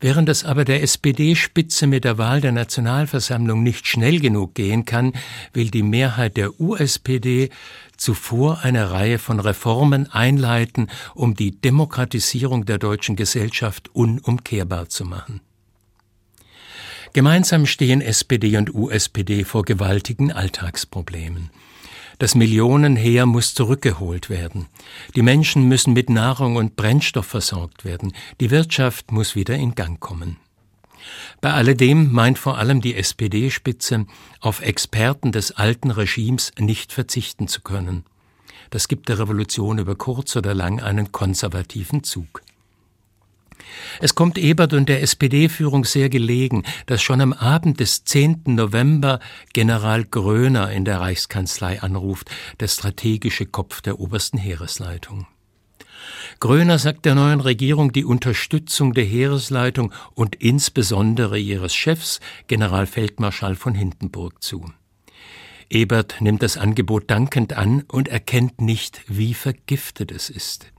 Während 0.00 0.28
es 0.28 0.44
aber 0.44 0.64
der 0.64 0.82
SPD-Spitze 0.82 1.86
mit 1.86 2.04
der 2.04 2.18
Wahl 2.18 2.40
der 2.40 2.52
Nationalversammlung 2.52 3.62
nicht 3.62 3.86
schnell 3.86 4.20
genug 4.20 4.54
gehen 4.54 4.84
kann, 4.84 5.12
will 5.52 5.70
die 5.70 5.82
Mehrheit 5.82 6.36
der 6.36 6.60
USPD 6.60 7.50
zuvor 7.96 8.60
eine 8.62 8.90
Reihe 8.90 9.18
von 9.18 9.40
Reformen 9.40 10.10
einleiten, 10.10 10.88
um 11.14 11.34
die 11.34 11.60
Demokratisierung 11.60 12.64
der 12.64 12.78
deutschen 12.78 13.16
Gesellschaft 13.16 13.94
unumkehrbar 13.94 14.88
zu 14.88 15.04
machen. 15.04 15.40
Gemeinsam 17.14 17.64
stehen 17.64 18.00
SPD 18.00 18.56
und 18.56 18.74
USPD 18.74 19.44
vor 19.44 19.62
gewaltigen 19.62 20.32
Alltagsproblemen. 20.32 21.50
Das 22.18 22.34
Millionenheer 22.34 23.24
muss 23.24 23.54
zurückgeholt 23.54 24.30
werden. 24.30 24.66
Die 25.14 25.22
Menschen 25.22 25.68
müssen 25.68 25.92
mit 25.92 26.10
Nahrung 26.10 26.56
und 26.56 26.74
Brennstoff 26.74 27.26
versorgt 27.26 27.84
werden. 27.84 28.12
Die 28.40 28.50
Wirtschaft 28.50 29.12
muss 29.12 29.36
wieder 29.36 29.54
in 29.54 29.76
Gang 29.76 30.00
kommen. 30.00 30.38
Bei 31.40 31.52
alledem 31.52 32.10
meint 32.10 32.36
vor 32.36 32.58
allem 32.58 32.80
die 32.80 32.96
SPD-Spitze, 32.96 34.06
auf 34.40 34.60
Experten 34.60 35.30
des 35.30 35.52
alten 35.52 35.92
Regimes 35.92 36.50
nicht 36.58 36.92
verzichten 36.92 37.46
zu 37.46 37.60
können. 37.60 38.04
Das 38.70 38.88
gibt 38.88 39.08
der 39.08 39.20
Revolution 39.20 39.78
über 39.78 39.94
kurz 39.94 40.34
oder 40.34 40.52
lang 40.52 40.80
einen 40.80 41.12
konservativen 41.12 42.02
Zug. 42.02 42.42
Es 44.00 44.14
kommt 44.14 44.38
Ebert 44.38 44.72
und 44.72 44.88
der 44.88 45.02
SPD-Führung 45.02 45.84
sehr 45.84 46.08
gelegen, 46.08 46.64
dass 46.86 47.02
schon 47.02 47.20
am 47.20 47.32
Abend 47.32 47.80
des 47.80 48.04
10. 48.04 48.42
November 48.46 49.20
General 49.52 50.04
Gröner 50.04 50.70
in 50.70 50.84
der 50.84 51.00
Reichskanzlei 51.00 51.80
anruft, 51.80 52.30
der 52.60 52.68
strategische 52.68 53.46
Kopf 53.46 53.80
der 53.80 54.00
obersten 54.00 54.38
Heeresleitung. 54.38 55.26
Gröner 56.40 56.78
sagt 56.78 57.04
der 57.04 57.14
neuen 57.14 57.40
Regierung 57.40 57.92
die 57.92 58.04
Unterstützung 58.04 58.92
der 58.92 59.04
Heeresleitung 59.04 59.92
und 60.14 60.36
insbesondere 60.36 61.38
ihres 61.38 61.74
Chefs, 61.74 62.20
Generalfeldmarschall 62.46 63.56
von 63.56 63.74
Hindenburg, 63.74 64.42
zu. 64.42 64.70
Ebert 65.70 66.20
nimmt 66.20 66.42
das 66.42 66.56
Angebot 66.56 67.10
dankend 67.10 67.54
an 67.54 67.84
und 67.88 68.08
erkennt 68.08 68.60
nicht, 68.60 69.00
wie 69.08 69.34
vergiftet 69.34 70.12
es 70.12 70.30
ist. 70.30 70.73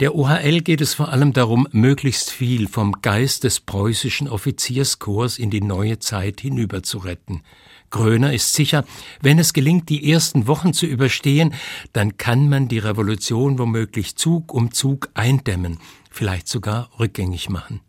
Der 0.00 0.14
OHL 0.14 0.60
geht 0.60 0.80
es 0.80 0.94
vor 0.94 1.10
allem 1.10 1.32
darum, 1.32 1.68
möglichst 1.72 2.30
viel 2.30 2.68
vom 2.68 2.92
Geist 3.02 3.44
des 3.44 3.60
preußischen 3.60 4.28
Offizierskorps 4.28 5.38
in 5.38 5.50
die 5.50 5.60
neue 5.60 5.98
Zeit 5.98 6.40
hinüber 6.40 6.82
zu 6.82 6.98
retten. 6.98 7.42
Gröner 7.90 8.32
ist 8.32 8.54
sicher, 8.54 8.84
wenn 9.20 9.38
es 9.38 9.52
gelingt, 9.52 9.88
die 9.90 10.10
ersten 10.10 10.46
Wochen 10.46 10.72
zu 10.72 10.86
überstehen, 10.86 11.54
dann 11.92 12.16
kann 12.16 12.48
man 12.48 12.66
die 12.66 12.78
Revolution 12.78 13.58
womöglich 13.58 14.16
Zug 14.16 14.52
um 14.54 14.72
Zug 14.72 15.10
eindämmen, 15.14 15.78
vielleicht 16.10 16.48
sogar 16.48 16.88
rückgängig 16.98 17.50
machen. 17.50 17.80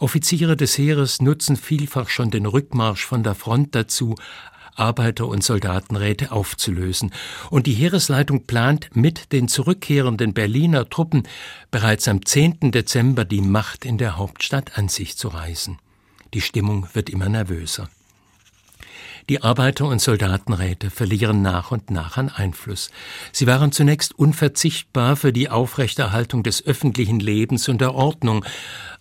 Offiziere 0.00 0.56
des 0.56 0.78
Heeres 0.78 1.20
nutzen 1.20 1.56
vielfach 1.56 2.08
schon 2.08 2.30
den 2.30 2.46
Rückmarsch 2.46 3.04
von 3.04 3.22
der 3.22 3.34
Front 3.34 3.74
dazu, 3.74 4.14
Arbeiter- 4.80 5.28
und 5.28 5.44
Soldatenräte 5.44 6.32
aufzulösen. 6.32 7.12
Und 7.50 7.66
die 7.66 7.74
Heeresleitung 7.74 8.46
plant 8.46 8.88
mit 8.94 9.32
den 9.32 9.46
zurückkehrenden 9.46 10.32
Berliner 10.34 10.88
Truppen 10.88 11.28
bereits 11.70 12.08
am 12.08 12.24
10. 12.24 12.72
Dezember 12.72 13.24
die 13.24 13.42
Macht 13.42 13.84
in 13.84 13.98
der 13.98 14.16
Hauptstadt 14.16 14.78
an 14.78 14.88
sich 14.88 15.16
zu 15.16 15.28
reißen. 15.28 15.78
Die 16.34 16.40
Stimmung 16.40 16.88
wird 16.94 17.10
immer 17.10 17.28
nervöser. 17.28 17.88
Die 19.30 19.44
Arbeiter- 19.44 19.86
und 19.86 20.00
Soldatenräte 20.00 20.90
verlieren 20.90 21.40
nach 21.40 21.70
und 21.70 21.88
nach 21.88 22.16
an 22.16 22.30
Einfluss. 22.30 22.90
Sie 23.30 23.46
waren 23.46 23.70
zunächst 23.70 24.18
unverzichtbar 24.18 25.14
für 25.14 25.32
die 25.32 25.48
Aufrechterhaltung 25.48 26.42
des 26.42 26.66
öffentlichen 26.66 27.20
Lebens 27.20 27.68
und 27.68 27.80
der 27.80 27.94
Ordnung, 27.94 28.44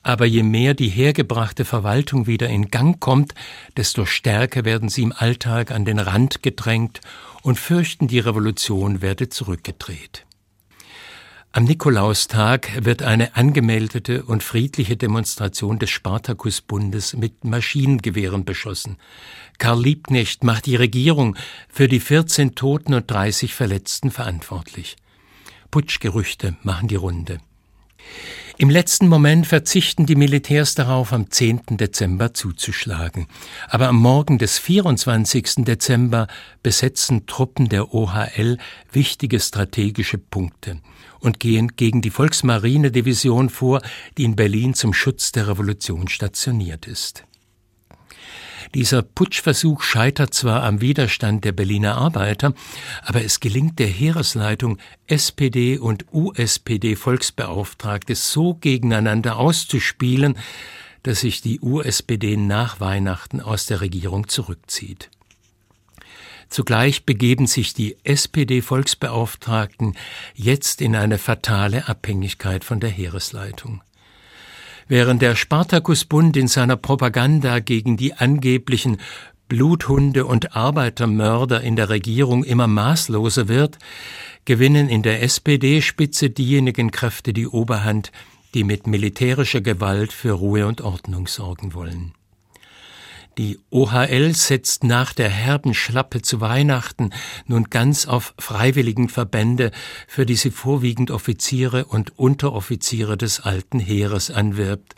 aber 0.03 0.27
je 0.27 0.43
mehr 0.43 0.75
die 0.75 0.87
hergebrachte 0.87 1.65
Verwaltung 1.65 2.27
wieder 2.27 2.47
in 2.47 2.69
Gang 2.69 2.99
kommt, 2.99 3.33
desto 3.75 4.05
stärker 4.05 4.65
werden 4.65 4.87
sie 4.87 5.01
im 5.01 5.13
Alltag 5.13 5.71
an 5.71 5.83
den 5.83 5.97
Rand 5.97 6.43
gedrängt 6.43 7.01
und 7.41 7.57
fürchten, 7.57 8.07
die 8.07 8.19
Revolution 8.19 9.01
werde 9.01 9.29
zurückgedreht. 9.29 10.27
Am 11.51 11.63
Nikolaustag 11.63 12.85
wird 12.85 13.01
eine 13.01 13.35
angemeldete 13.35 14.21
und 14.23 14.43
friedliche 14.43 14.97
Demonstration 14.97 15.79
des 15.79 15.89
Spartakusbundes 15.89 17.15
mit 17.15 17.43
Maschinengewehren 17.43 18.45
beschossen. 18.45 18.97
Karl 19.57 19.81
Liebknecht 19.81 20.43
macht 20.43 20.67
die 20.67 20.75
Regierung 20.75 21.35
für 21.67 21.87
die 21.87 21.99
14 21.99 22.53
Toten 22.53 22.93
und 22.93 23.09
30 23.09 23.55
Verletzten 23.55 24.11
verantwortlich. 24.11 24.95
Putschgerüchte 25.71 26.55
machen 26.61 26.87
die 26.87 26.95
Runde. 26.95 27.39
Im 28.57 28.69
letzten 28.69 29.07
Moment 29.07 29.47
verzichten 29.47 30.05
die 30.05 30.17
Militärs 30.17 30.75
darauf, 30.75 31.13
am 31.13 31.31
10. 31.31 31.77
Dezember 31.77 32.33
zuzuschlagen. 32.33 33.27
Aber 33.69 33.87
am 33.87 33.95
Morgen 33.95 34.37
des 34.37 34.59
24. 34.59 35.63
Dezember 35.63 36.27
besetzen 36.61 37.25
Truppen 37.25 37.69
der 37.69 37.93
OHL 37.93 38.57
wichtige 38.91 39.39
strategische 39.39 40.17
Punkte 40.17 40.81
und 41.21 41.39
gehen 41.39 41.77
gegen 41.77 42.01
die 42.01 42.09
Volksmarinedivision 42.09 43.49
vor, 43.49 43.81
die 44.17 44.25
in 44.25 44.35
Berlin 44.35 44.73
zum 44.73 44.93
Schutz 44.93 45.31
der 45.31 45.47
Revolution 45.47 46.09
stationiert 46.09 46.85
ist. 46.85 47.23
Dieser 48.75 49.01
Putschversuch 49.01 49.81
scheitert 49.81 50.35
zwar 50.35 50.61
am 50.63 50.79
Widerstand 50.79 51.43
der 51.43 51.53
Berliner 51.53 51.97
Arbeiter, 51.97 52.53
aber 53.03 53.23
es 53.23 53.39
gelingt 53.39 53.79
der 53.79 53.87
Heeresleitung, 53.87 54.77
SPD 55.07 55.79
und 55.79 56.05
USPD-Volksbeauftragte 56.13 58.13
so 58.13 58.53
gegeneinander 58.53 59.37
auszuspielen, 59.37 60.37
dass 61.01 61.21
sich 61.21 61.41
die 61.41 61.59
USPD 61.61 62.37
nach 62.37 62.79
Weihnachten 62.79 63.41
aus 63.41 63.65
der 63.65 63.81
Regierung 63.81 64.27
zurückzieht. 64.27 65.09
Zugleich 66.49 67.05
begeben 67.05 67.47
sich 67.47 67.73
die 67.73 67.97
SPD-Volksbeauftragten 68.03 69.95
jetzt 70.35 70.81
in 70.81 70.95
eine 70.95 71.17
fatale 71.17 71.87
Abhängigkeit 71.87 72.63
von 72.63 72.79
der 72.79 72.89
Heeresleitung. 72.89 73.81
Während 74.89 75.21
der 75.21 75.35
Spartakusbund 75.35 76.35
in 76.35 76.47
seiner 76.47 76.75
Propaganda 76.75 77.59
gegen 77.59 77.95
die 77.95 78.15
angeblichen 78.15 78.97
Bluthunde 79.47 80.25
und 80.25 80.55
Arbeitermörder 80.55 81.61
in 81.61 81.75
der 81.75 81.89
Regierung 81.89 82.43
immer 82.43 82.65
maßloser 82.65 83.47
wird, 83.47 83.77
gewinnen 84.45 84.89
in 84.89 85.03
der 85.03 85.21
SPD-Spitze 85.21 86.31
diejenigen 86.31 86.89
Kräfte 86.89 87.33
die 87.33 87.47
Oberhand, 87.47 88.11
die 88.55 88.63
mit 88.63 88.87
militärischer 88.87 89.61
Gewalt 89.61 90.11
für 90.11 90.31
Ruhe 90.31 90.65
und 90.65 90.81
Ordnung 90.81 91.27
sorgen 91.27 91.75
wollen. 91.75 92.13
Die 93.39 93.57
OHL 93.69 94.35
setzt 94.35 94.83
nach 94.83 95.13
der 95.13 95.29
herben 95.29 95.73
Schlappe 95.73 96.21
zu 96.21 96.41
Weihnachten 96.41 97.11
nun 97.47 97.69
ganz 97.69 98.05
auf 98.05 98.33
freiwilligen 98.37 99.07
Verbände, 99.07 99.71
für 100.09 100.25
die 100.25 100.35
sie 100.35 100.51
vorwiegend 100.51 101.09
Offiziere 101.09 101.85
und 101.85 102.19
Unteroffiziere 102.19 103.15
des 103.15 103.39
alten 103.39 103.79
Heeres 103.79 104.29
anwirbt, 104.29 104.95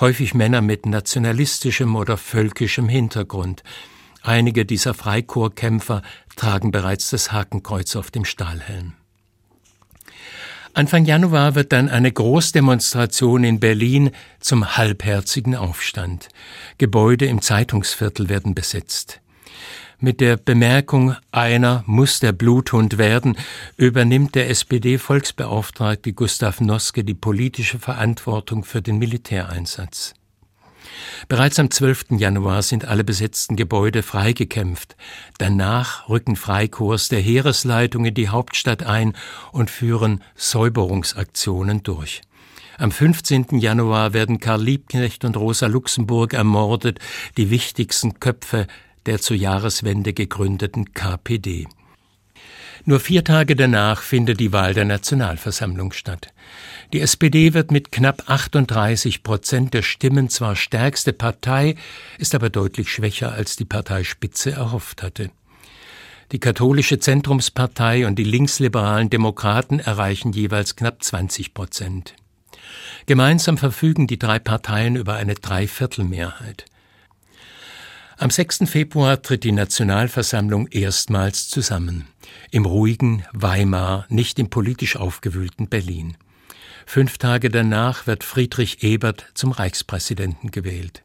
häufig 0.00 0.34
Männer 0.34 0.60
mit 0.60 0.86
nationalistischem 0.86 1.94
oder 1.94 2.16
völkischem 2.16 2.88
Hintergrund. 2.88 3.62
Einige 4.22 4.66
dieser 4.66 4.92
Freikorpskämpfer 4.92 6.02
tragen 6.34 6.72
bereits 6.72 7.10
das 7.10 7.30
Hakenkreuz 7.30 7.94
auf 7.94 8.10
dem 8.10 8.24
Stahlhelm. 8.24 8.94
Anfang 10.76 11.04
Januar 11.04 11.54
wird 11.54 11.70
dann 11.70 11.88
eine 11.88 12.10
Großdemonstration 12.10 13.44
in 13.44 13.60
Berlin 13.60 14.10
zum 14.40 14.76
halbherzigen 14.76 15.54
Aufstand. 15.54 16.28
Gebäude 16.78 17.26
im 17.26 17.40
Zeitungsviertel 17.40 18.28
werden 18.28 18.56
besetzt. 18.56 19.20
Mit 20.00 20.20
der 20.20 20.36
Bemerkung, 20.36 21.14
einer 21.30 21.84
muss 21.86 22.18
der 22.18 22.32
Bluthund 22.32 22.98
werden, 22.98 23.36
übernimmt 23.76 24.34
der 24.34 24.50
SPD-Volksbeauftragte 24.50 26.12
Gustav 26.12 26.60
Noske 26.60 27.04
die 27.04 27.14
politische 27.14 27.78
Verantwortung 27.78 28.64
für 28.64 28.82
den 28.82 28.98
Militäreinsatz. 28.98 30.14
Bereits 31.28 31.58
am 31.58 31.70
12. 31.70 32.18
Januar 32.18 32.62
sind 32.62 32.84
alle 32.84 33.04
besetzten 33.04 33.56
Gebäude 33.56 34.02
freigekämpft. 34.02 34.96
Danach 35.38 36.08
rücken 36.08 36.36
Freikorps 36.36 37.08
der 37.08 37.20
Heeresleitung 37.20 38.04
in 38.04 38.14
die 38.14 38.28
Hauptstadt 38.28 38.82
ein 38.82 39.14
und 39.52 39.70
führen 39.70 40.22
Säuberungsaktionen 40.34 41.82
durch. 41.82 42.22
Am 42.78 42.90
15. 42.90 43.58
Januar 43.58 44.12
werden 44.12 44.40
Karl 44.40 44.62
Liebknecht 44.62 45.24
und 45.24 45.36
Rosa 45.36 45.66
Luxemburg 45.66 46.34
ermordet, 46.34 46.98
die 47.36 47.50
wichtigsten 47.50 48.18
Köpfe 48.18 48.66
der 49.06 49.20
zur 49.20 49.36
Jahreswende 49.36 50.12
gegründeten 50.12 50.92
KPD. 50.92 51.66
Nur 52.84 53.00
vier 53.00 53.24
Tage 53.24 53.56
danach 53.56 54.02
findet 54.02 54.40
die 54.40 54.52
Wahl 54.52 54.74
der 54.74 54.84
Nationalversammlung 54.84 55.92
statt. 55.92 56.28
Die 56.92 57.00
SPD 57.00 57.54
wird 57.54 57.70
mit 57.70 57.92
knapp 57.92 58.24
38 58.26 59.22
Prozent 59.22 59.74
der 59.74 59.82
Stimmen 59.82 60.28
zwar 60.28 60.56
stärkste 60.56 61.12
Partei, 61.12 61.76
ist 62.18 62.34
aber 62.34 62.50
deutlich 62.50 62.90
schwächer, 62.90 63.32
als 63.32 63.56
die 63.56 63.64
Parteispitze 63.64 64.52
erhofft 64.52 65.02
hatte. 65.02 65.30
Die 66.32 66.40
katholische 66.40 66.98
Zentrumspartei 66.98 68.06
und 68.06 68.18
die 68.18 68.24
linksliberalen 68.24 69.10
Demokraten 69.10 69.78
erreichen 69.78 70.32
jeweils 70.32 70.74
knapp 70.76 71.02
20 71.02 71.54
Prozent. 71.54 72.14
Gemeinsam 73.06 73.58
verfügen 73.58 74.06
die 74.06 74.18
drei 74.18 74.38
Parteien 74.38 74.96
über 74.96 75.14
eine 75.14 75.34
Dreiviertelmehrheit. 75.34 76.64
Am 78.16 78.30
6. 78.30 78.70
Februar 78.70 79.20
tritt 79.22 79.42
die 79.42 79.50
Nationalversammlung 79.50 80.68
erstmals 80.68 81.48
zusammen. 81.48 82.06
Im 82.52 82.64
ruhigen 82.64 83.24
Weimar, 83.32 84.06
nicht 84.08 84.38
im 84.38 84.50
politisch 84.50 84.94
aufgewühlten 84.94 85.68
Berlin. 85.68 86.16
Fünf 86.86 87.18
Tage 87.18 87.50
danach 87.50 88.06
wird 88.06 88.22
Friedrich 88.22 88.84
Ebert 88.84 89.26
zum 89.34 89.50
Reichspräsidenten 89.50 90.52
gewählt. 90.52 91.02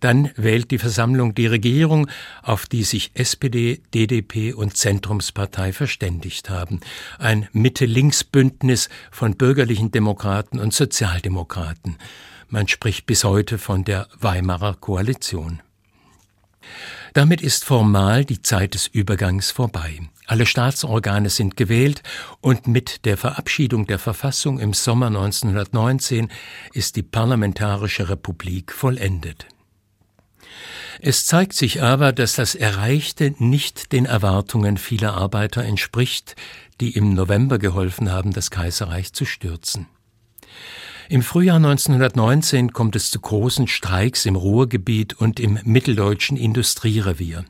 Dann 0.00 0.32
wählt 0.34 0.72
die 0.72 0.78
Versammlung 0.78 1.32
die 1.32 1.46
Regierung, 1.46 2.08
auf 2.42 2.66
die 2.66 2.82
sich 2.82 3.12
SPD, 3.14 3.80
DDP 3.94 4.52
und 4.52 4.76
Zentrumspartei 4.76 5.72
verständigt 5.72 6.50
haben. 6.50 6.80
Ein 7.20 7.48
Mitte-Links-Bündnis 7.52 8.88
von 9.12 9.36
bürgerlichen 9.36 9.92
Demokraten 9.92 10.58
und 10.58 10.74
Sozialdemokraten. 10.74 11.98
Man 12.48 12.66
spricht 12.66 13.06
bis 13.06 13.22
heute 13.22 13.58
von 13.58 13.84
der 13.84 14.08
Weimarer 14.18 14.74
Koalition. 14.74 15.62
Damit 17.14 17.40
ist 17.40 17.64
formal 17.64 18.24
die 18.24 18.42
Zeit 18.42 18.74
des 18.74 18.86
Übergangs 18.86 19.50
vorbei. 19.50 20.00
Alle 20.26 20.46
Staatsorgane 20.46 21.28
sind 21.28 21.56
gewählt 21.56 22.02
und 22.40 22.66
mit 22.66 23.04
der 23.04 23.16
Verabschiedung 23.16 23.86
der 23.86 23.98
Verfassung 23.98 24.58
im 24.58 24.72
Sommer 24.72 25.08
1919 25.08 26.28
ist 26.72 26.96
die 26.96 27.02
Parlamentarische 27.02 28.08
Republik 28.08 28.72
vollendet. 28.72 29.46
Es 31.00 31.26
zeigt 31.26 31.54
sich 31.54 31.82
aber, 31.82 32.12
dass 32.12 32.34
das 32.34 32.54
Erreichte 32.54 33.34
nicht 33.38 33.92
den 33.92 34.06
Erwartungen 34.06 34.76
vieler 34.76 35.14
Arbeiter 35.14 35.64
entspricht, 35.64 36.36
die 36.80 36.92
im 36.92 37.14
November 37.14 37.58
geholfen 37.58 38.10
haben, 38.12 38.32
das 38.32 38.50
Kaiserreich 38.50 39.12
zu 39.12 39.24
stürzen. 39.24 39.86
Im 41.12 41.20
Frühjahr 41.20 41.56
1919 41.56 42.72
kommt 42.72 42.96
es 42.96 43.10
zu 43.10 43.20
großen 43.20 43.68
Streiks 43.68 44.24
im 44.24 44.34
Ruhrgebiet 44.34 45.12
und 45.12 45.40
im 45.40 45.58
mitteldeutschen 45.62 46.38
Industrierevier. 46.38 47.44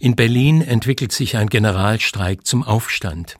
In 0.00 0.16
Berlin 0.16 0.60
entwickelt 0.60 1.12
sich 1.12 1.38
ein 1.38 1.48
Generalstreik 1.48 2.46
zum 2.46 2.62
Aufstand. 2.62 3.38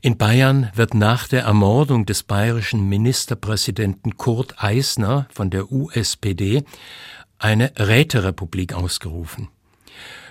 In 0.00 0.16
Bayern 0.16 0.70
wird 0.76 0.94
nach 0.94 1.26
der 1.26 1.42
Ermordung 1.42 2.06
des 2.06 2.22
bayerischen 2.22 2.88
Ministerpräsidenten 2.88 4.16
Kurt 4.16 4.62
Eisner 4.62 5.26
von 5.32 5.50
der 5.50 5.72
USPD 5.72 6.62
eine 7.36 7.72
Räterepublik 7.80 8.74
ausgerufen. 8.74 9.48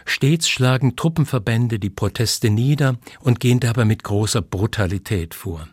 Stets 0.06 0.48
schlagen 0.48 0.96
Truppenverbände 0.96 1.80
die 1.80 1.90
Proteste 1.90 2.50
nieder 2.50 2.96
und 3.20 3.42
gehen 3.42 3.60
dabei 3.60 3.84
mit 3.84 4.06
großer 4.06 4.42
Brutalität 4.42 5.34
vor. 5.34 5.68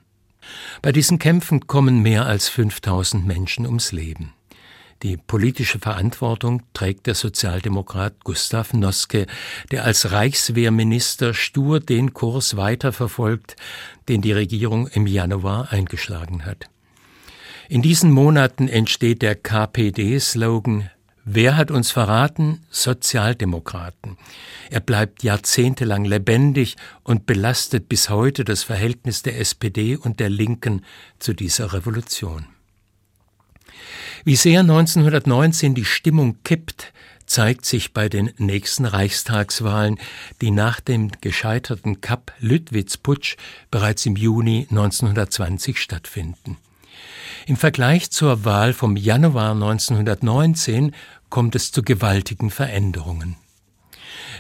Bei 0.83 0.93
diesen 0.93 1.19
Kämpfen 1.19 1.67
kommen 1.67 2.03
mehr 2.03 2.27
als 2.27 2.49
5000 2.49 3.27
Menschen 3.27 3.67
ums 3.67 3.93
Leben. 3.93 4.33
Die 5.03 5.19
politische 5.19 5.79
Verantwortung 5.79 6.63
trägt 6.73 7.07
der 7.07 7.15
Sozialdemokrat 7.15 8.25
Gustav 8.25 8.73
Noske, 8.73 9.27
der 9.71 9.85
als 9.85 10.11
Reichswehrminister 10.11 11.35
stur 11.35 11.81
den 11.81 12.15
Kurs 12.15 12.57
weiterverfolgt, 12.57 13.57
den 14.09 14.23
die 14.23 14.33
Regierung 14.33 14.87
im 14.87 15.07
Januar 15.07 15.71
eingeschlagen 15.71 16.47
hat. 16.47 16.71
In 17.69 17.83
diesen 17.83 18.11
Monaten 18.11 18.69
entsteht 18.69 19.23
der 19.23 19.35
KPD-Slogan 19.35 20.89
Wer 21.29 21.57
hat 21.57 21.73
uns 21.73 21.91
verraten? 21.91 22.65
Sozialdemokraten. 22.71 24.17
Er 24.71 24.79
bleibt 24.79 25.25
jahrzehntelang 25.25 26.05
lebendig 26.05 26.77
und 27.03 27.27
belastet 27.27 27.89
bis 27.89 28.11
heute 28.11 28.45
das 28.45 28.63
Verhältnis 28.63 29.23
der 29.23 29.41
SPD 29.41 29.97
und 29.97 30.21
der 30.21 30.31
Linken 30.31 30.85
zu 31.19 31.35
dieser 31.35 31.73
Revolution. 31.73 32.47
Wie 34.25 34.37
sehr 34.37 34.61
1919 34.61 35.75
die 35.75 35.85
Stimmung 35.85 36.45
kippt, 36.45 36.93
zeigt 37.27 37.65
sich 37.65 37.93
bei 37.93 38.09
den 38.09 38.31
nächsten 38.39 38.85
Reichstagswahlen, 38.85 39.99
die 40.41 40.53
nach 40.53 40.79
dem 40.79 41.11
gescheiterten 41.21 42.01
Kapp-Lüttwitz-Putsch 42.01 43.37
bereits 43.73 44.07
im 44.07 44.15
Juni 44.15 44.69
1920 44.71 45.81
stattfinden. 45.83 46.57
Im 47.47 47.57
Vergleich 47.57 48.11
zur 48.11 48.45
Wahl 48.45 48.73
vom 48.73 48.97
Januar 48.97 49.53
1919 49.53 50.93
kommt 51.31 51.55
es 51.55 51.73
zu 51.73 51.83
gewaltigen 51.83 52.51
Veränderungen. 52.51 53.37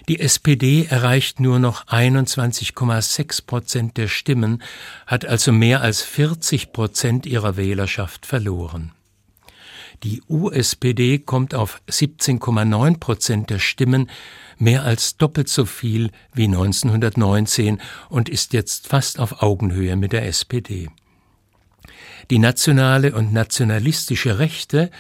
Die 0.08 0.20
SPD 0.20 0.86
erreicht 0.88 1.40
nur 1.40 1.58
noch 1.58 1.86
21,6 1.86 3.46
Prozent 3.46 3.96
der 3.96 4.08
Stimmen, 4.08 4.62
hat 5.06 5.24
also 5.24 5.52
mehr 5.52 5.80
als 5.80 6.02
40 6.02 6.72
Prozent 6.72 7.26
ihrer 7.26 7.56
Wählerschaft 7.56 8.26
verloren. 8.26 8.92
Die 10.02 10.22
USPD 10.28 11.18
kommt 11.18 11.54
auf 11.54 11.80
17,9 11.88 12.98
Prozent 12.98 13.50
der 13.50 13.58
Stimmen, 13.58 14.10
mehr 14.58 14.84
als 14.84 15.16
doppelt 15.16 15.48
so 15.48 15.64
viel 15.64 16.10
wie 16.34 16.44
1919 16.44 17.80
und 18.08 18.28
ist 18.28 18.52
jetzt 18.52 18.88
fast 18.88 19.18
auf 19.18 19.42
Augenhöhe 19.42 19.96
mit 19.96 20.12
der 20.12 20.26
SPD. 20.26 20.90
Die 22.30 22.38
nationale 22.38 23.14
und 23.14 23.32
nationalistische 23.32 24.38
Rechte 24.38 24.90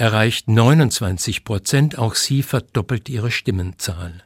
erreicht 0.00 0.48
29 0.48 1.44
Prozent, 1.44 1.98
auch 1.98 2.14
sie 2.14 2.42
verdoppelt 2.42 3.10
ihre 3.10 3.30
Stimmenzahl. 3.30 4.24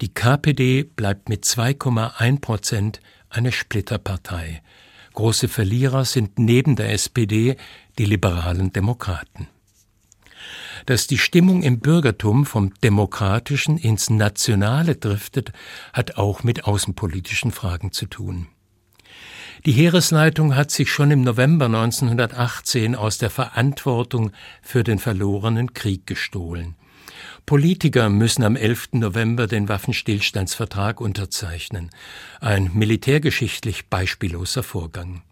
Die 0.00 0.12
KPD 0.12 0.82
bleibt 0.82 1.28
mit 1.28 1.44
2,1 1.44 2.40
Prozent 2.40 3.00
eine 3.28 3.52
Splitterpartei. 3.52 4.62
Große 5.14 5.46
Verlierer 5.46 6.04
sind 6.04 6.40
neben 6.40 6.74
der 6.74 6.92
SPD 6.92 7.56
die 7.98 8.04
liberalen 8.04 8.72
Demokraten. 8.72 9.46
Dass 10.86 11.06
die 11.06 11.18
Stimmung 11.18 11.62
im 11.62 11.78
Bürgertum 11.78 12.44
vom 12.44 12.74
Demokratischen 12.82 13.78
ins 13.78 14.10
Nationale 14.10 14.96
driftet, 14.96 15.52
hat 15.92 16.16
auch 16.16 16.42
mit 16.42 16.64
außenpolitischen 16.64 17.52
Fragen 17.52 17.92
zu 17.92 18.06
tun. 18.06 18.48
Die 19.66 19.72
Heeresleitung 19.72 20.56
hat 20.56 20.70
sich 20.70 20.90
schon 20.90 21.10
im 21.10 21.20
November 21.20 21.66
1918 21.66 22.94
aus 22.94 23.18
der 23.18 23.28
Verantwortung 23.28 24.32
für 24.62 24.84
den 24.84 24.98
verlorenen 24.98 25.74
Krieg 25.74 26.06
gestohlen. 26.06 26.76
Politiker 27.44 28.08
müssen 28.08 28.42
am 28.42 28.56
11. 28.56 28.90
November 28.92 29.46
den 29.46 29.68
Waffenstillstandsvertrag 29.68 31.00
unterzeichnen. 31.00 31.90
Ein 32.40 32.70
militärgeschichtlich 32.72 33.88
beispielloser 33.88 34.62
Vorgang. 34.62 35.22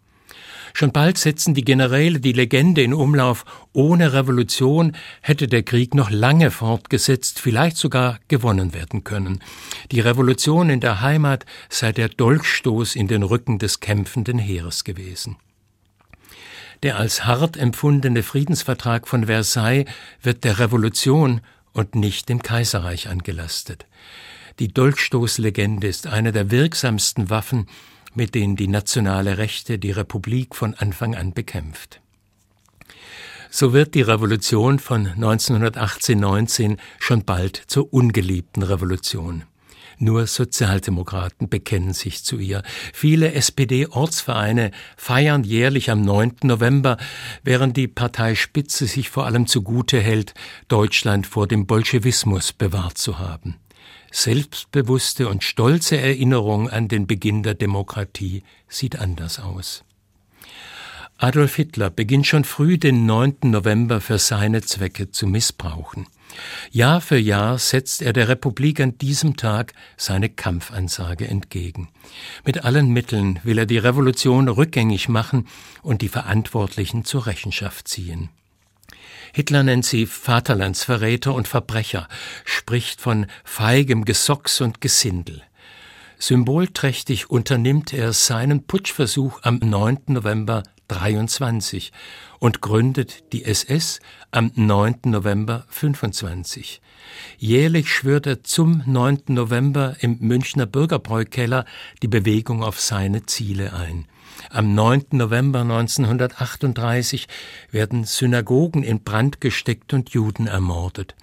Schon 0.73 0.91
bald 0.91 1.17
setzen 1.17 1.53
die 1.53 1.63
Generäle 1.63 2.19
die 2.19 2.33
Legende 2.33 2.81
in 2.81 2.93
Umlauf, 2.93 3.45
ohne 3.73 4.13
Revolution 4.13 4.95
hätte 5.21 5.47
der 5.47 5.63
Krieg 5.63 5.93
noch 5.95 6.09
lange 6.09 6.51
fortgesetzt, 6.51 7.39
vielleicht 7.39 7.77
sogar 7.77 8.19
gewonnen 8.27 8.73
werden 8.73 9.03
können. 9.03 9.41
Die 9.91 9.99
Revolution 9.99 10.69
in 10.69 10.79
der 10.79 11.01
Heimat 11.01 11.45
sei 11.69 11.91
der 11.91 12.09
Dolchstoß 12.09 12.95
in 12.95 13.07
den 13.07 13.23
Rücken 13.23 13.59
des 13.59 13.79
kämpfenden 13.79 14.39
Heeres 14.39 14.83
gewesen. 14.83 15.37
Der 16.83 16.97
als 16.97 17.25
hart 17.25 17.57
empfundene 17.57 18.23
Friedensvertrag 18.23 19.07
von 19.07 19.25
Versailles 19.25 19.85
wird 20.21 20.43
der 20.45 20.59
Revolution 20.59 21.41
und 21.73 21.95
nicht 21.95 22.29
dem 22.29 22.41
Kaiserreich 22.41 23.09
angelastet. 23.09 23.85
Die 24.59 24.69
Dolchstoßlegende 24.69 25.87
ist 25.87 26.07
eine 26.07 26.31
der 26.31 26.51
wirksamsten 26.51 27.29
Waffen, 27.29 27.67
mit 28.13 28.35
denen 28.35 28.55
die 28.55 28.67
nationale 28.67 29.37
Rechte 29.37 29.79
die 29.79 29.91
Republik 29.91 30.55
von 30.55 30.73
Anfang 30.75 31.15
an 31.15 31.33
bekämpft. 31.33 32.01
So 33.51 33.73
wird 33.73 33.95
die 33.95 34.01
Revolution 34.01 34.77
von 34.77 35.07
1918-19 35.07 36.77
schon 36.99 37.25
bald 37.25 37.63
zur 37.67 37.91
ungeliebten 37.91 38.61
Revolution. 38.61 39.43
Nur 40.01 40.27
Sozialdemokraten 40.27 41.49
bekennen 41.49 41.93
sich 41.93 42.23
zu 42.23 42.37
ihr. 42.37 42.63
Viele 42.93 43.33
SPD-Ortsvereine 43.33 44.71
feiern 44.95 45.43
jährlich 45.43 45.91
am 45.91 46.01
9. 46.01 46.35
November, 46.43 46.97
während 47.43 47.75
die 47.75 47.89
Parteispitze 47.89 48.87
sich 48.87 49.09
vor 49.09 49.25
allem 49.25 49.45
zugute 49.45 49.99
hält, 49.99 50.35
Deutschland 50.69 51.27
vor 51.27 51.47
dem 51.47 51.65
Bolschewismus 51.65 52.53
bewahrt 52.53 52.97
zu 52.97 53.19
haben. 53.19 53.57
Selbstbewusste 54.11 55.29
und 55.29 55.43
stolze 55.43 55.97
Erinnerung 55.97 56.69
an 56.69 56.87
den 56.87 57.07
Beginn 57.07 57.43
der 57.43 57.53
Demokratie 57.53 58.43
sieht 58.67 58.97
anders 58.97 59.39
aus. 59.39 59.83
Adolf 61.21 61.55
Hitler 61.55 61.89
beginnt 61.89 62.27
schon 62.27 62.45
früh 62.45 62.77
den 62.77 63.05
9. 63.05 63.39
November 63.43 63.99
für 63.99 64.17
seine 64.17 64.61
Zwecke 64.61 65.11
zu 65.11 65.27
missbrauchen. 65.27 66.07
Jahr 66.71 67.01
für 67.01 67.17
Jahr 67.17 67.57
setzt 67.57 68.01
er 68.01 68.13
der 68.13 68.29
Republik 68.29 68.79
an 68.79 68.97
diesem 68.97 69.35
Tag 69.35 69.73
seine 69.97 70.29
Kampfansage 70.29 71.27
entgegen. 71.27 71.89
Mit 72.45 72.63
allen 72.63 72.91
Mitteln 72.91 73.39
will 73.43 73.57
er 73.57 73.65
die 73.65 73.79
Revolution 73.79 74.47
rückgängig 74.47 75.09
machen 75.09 75.47
und 75.81 76.01
die 76.01 76.07
Verantwortlichen 76.07 77.03
zur 77.03 77.25
Rechenschaft 77.25 77.89
ziehen. 77.89 78.29
Hitler 79.33 79.63
nennt 79.63 79.85
sie 79.85 80.05
Vaterlandsverräter 80.05 81.33
und 81.33 81.47
Verbrecher, 81.47 82.07
spricht 82.45 83.01
von 83.01 83.27
feigem 83.43 84.05
Gesocks 84.05 84.61
und 84.61 84.81
Gesindel. 84.81 85.41
Symbolträchtig 86.17 87.29
unternimmt 87.29 87.93
er 87.93 88.11
seinen 88.11 88.63
Putschversuch 88.63 89.39
am 89.43 89.59
9. 89.59 89.99
November 90.07 90.63
23 90.89 91.93
und 92.39 92.61
gründet 92.61 93.31
die 93.31 93.45
SS 93.45 93.99
am 94.31 94.51
9. 94.55 94.95
November 95.05 95.65
25. 95.69 96.81
Jährlich 97.37 97.89
schwört 97.89 98.27
er 98.27 98.43
zum 98.43 98.83
9. 98.85 99.21
November 99.27 99.95
im 100.01 100.17
Münchner 100.19 100.65
Bürgerbräukeller 100.65 101.65
die 102.01 102.07
Bewegung 102.07 102.63
auf 102.63 102.79
seine 102.79 103.25
Ziele 103.25 103.73
ein. 103.73 104.05
Am 104.51 104.73
9. 104.73 105.05
November 105.11 105.61
1938 105.61 107.27
werden 107.69 108.03
Synagogen 108.03 108.81
in 108.81 109.03
Brand 109.03 109.41
gesteckt 109.41 109.93
und 109.93 110.09
Juden 110.09 110.47
ermordet. 110.47 111.15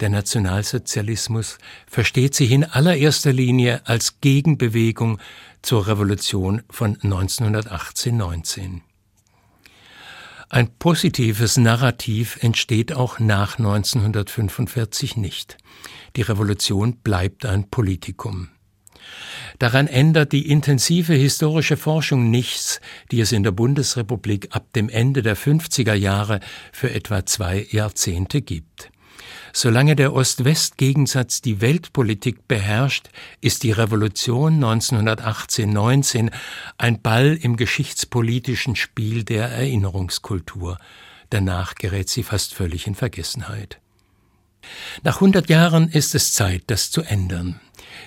Der 0.00 0.10
Nationalsozialismus 0.10 1.58
versteht 1.86 2.34
sich 2.34 2.50
in 2.50 2.64
allererster 2.64 3.32
Linie 3.32 3.82
als 3.86 4.20
Gegenbewegung 4.20 5.20
zur 5.62 5.86
Revolution 5.86 6.62
von 6.68 6.96
1918-19. 6.96 8.80
Ein 10.48 10.68
positives 10.78 11.56
Narrativ 11.56 12.42
entsteht 12.42 12.92
auch 12.92 13.20
nach 13.20 13.58
1945 13.58 15.16
nicht. 15.16 15.56
Die 16.16 16.22
Revolution 16.22 16.96
bleibt 16.96 17.46
ein 17.46 17.70
Politikum. 17.70 18.48
Daran 19.58 19.86
ändert 19.86 20.32
die 20.32 20.50
intensive 20.50 21.14
historische 21.14 21.76
Forschung 21.76 22.30
nichts, 22.30 22.80
die 23.10 23.20
es 23.20 23.32
in 23.32 23.42
der 23.42 23.52
Bundesrepublik 23.52 24.48
ab 24.50 24.72
dem 24.74 24.88
Ende 24.88 25.22
der 25.22 25.36
50er 25.36 25.94
Jahre 25.94 26.40
für 26.72 26.90
etwa 26.90 27.24
zwei 27.24 27.66
Jahrzehnte 27.70 28.42
gibt. 28.42 28.90
Solange 29.58 29.96
der 29.96 30.12
Ost-West-Gegensatz 30.12 31.40
die 31.40 31.62
Weltpolitik 31.62 32.46
beherrscht, 32.46 33.08
ist 33.40 33.62
die 33.62 33.72
Revolution 33.72 34.62
1918-19 34.62 36.30
ein 36.76 37.00
Ball 37.00 37.38
im 37.40 37.56
geschichtspolitischen 37.56 38.76
Spiel 38.76 39.24
der 39.24 39.48
Erinnerungskultur. 39.48 40.76
Danach 41.30 41.74
gerät 41.74 42.10
sie 42.10 42.22
fast 42.22 42.52
völlig 42.52 42.86
in 42.86 42.94
Vergessenheit. 42.94 43.80
Nach 45.02 45.16
100 45.16 45.48
Jahren 45.48 45.88
ist 45.88 46.14
es 46.14 46.34
Zeit, 46.34 46.64
das 46.66 46.90
zu 46.90 47.00
ändern. 47.00 47.58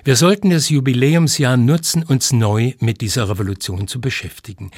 Wir 0.03 0.15
sollten 0.15 0.49
das 0.49 0.69
Jubiläumsjahr 0.69 1.57
nutzen, 1.57 2.03
uns 2.03 2.31
neu 2.31 2.73
mit 2.79 3.01
dieser 3.01 3.29
Revolution 3.29 3.87
zu 3.87 3.99
beschäftigen. 4.01 4.71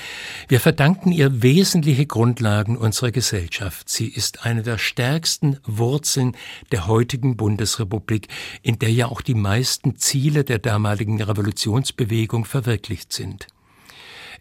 Wir 0.47 0.60
verdanken 0.60 1.12
ihr 1.12 1.41
wesentliche 1.41 2.06
Grundlagen 2.06 2.78
unserer 2.78 3.12
Gesellschaft. 3.12 3.89
Sie 3.89 4.08
ist 4.08 4.45
eine 4.45 4.63
der 4.63 4.78
stärksten 4.78 5.58
Wurzeln 5.65 6.36
der 6.71 6.88
heutigen 6.88 7.38
Bundesrepublik, 7.38 8.28
in 8.62 8.80
der 8.80 8.91
ja 8.91 9.08
auch 9.08 9.21
die 9.21 9.36
meisten 9.36 9.97
Ziele 9.97 10.43
der 10.43 10.60
damaligen 10.60 11.21
Revolutionsbewegung 11.21 12.45
verwirklicht 12.45 13.13
sind. 13.13 13.47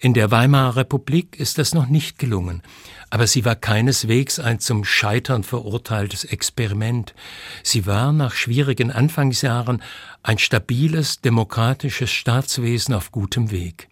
In 0.03 0.15
der 0.15 0.31
Weimarer 0.31 0.77
Republik 0.77 1.39
ist 1.39 1.59
das 1.59 1.75
noch 1.75 1.87
nicht 1.87 2.19
gelungen, 2.19 2.63
aber 3.11 3.27
sie 3.27 3.45
war 3.45 3.55
keineswegs 3.55 4.39
ein 4.39 4.59
zum 4.59 4.83
Scheitern 4.83 5.43
verurteiltes 5.43 6.25
Experiment. 6.25 7.15
Sie 7.63 7.85
war 7.85 8.11
nach 8.11 8.33
schwierigen 8.33 8.91
Anfangsjahren 8.91 9.83
ein 10.23 10.39
stabiles, 10.39 11.21
demokratisches 11.21 12.11
Staatswesen 12.11 12.95
auf 12.95 13.13
gutem 13.13 13.51
Weg. 13.51 13.89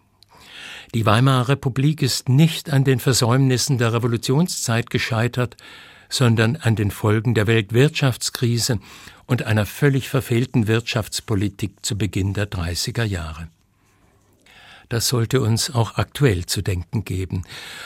Die 0.95 1.05
Weimarer 1.05 1.49
Republik 1.49 2.01
ist 2.01 2.27
nicht 2.27 2.71
an 2.71 2.83
den 2.83 2.99
Versäumnissen 2.99 3.77
der 3.77 3.93
Revolutionszeit 3.93 4.89
gescheitert, 4.89 5.57
sondern 6.09 6.55
an 6.55 6.75
den 6.75 6.89
Folgen 6.89 7.35
der 7.35 7.45
Weltwirtschaftskrise 7.45 8.79
und 9.27 9.43
einer 9.43 9.67
völlig 9.67 10.09
verfehlten 10.09 10.65
Wirtschaftspolitik 10.65 11.85
zu 11.85 11.99
Beginn 11.99 12.33
der 12.33 12.49
30er 12.49 13.03
Jahre. 13.03 13.49
Das 14.89 15.07
sollte 15.07 15.39
uns 15.41 15.73
auch 15.73 15.97
aktuell 15.97 16.47
zu 16.47 16.63
denken 16.63 17.05
geben. 17.05 17.43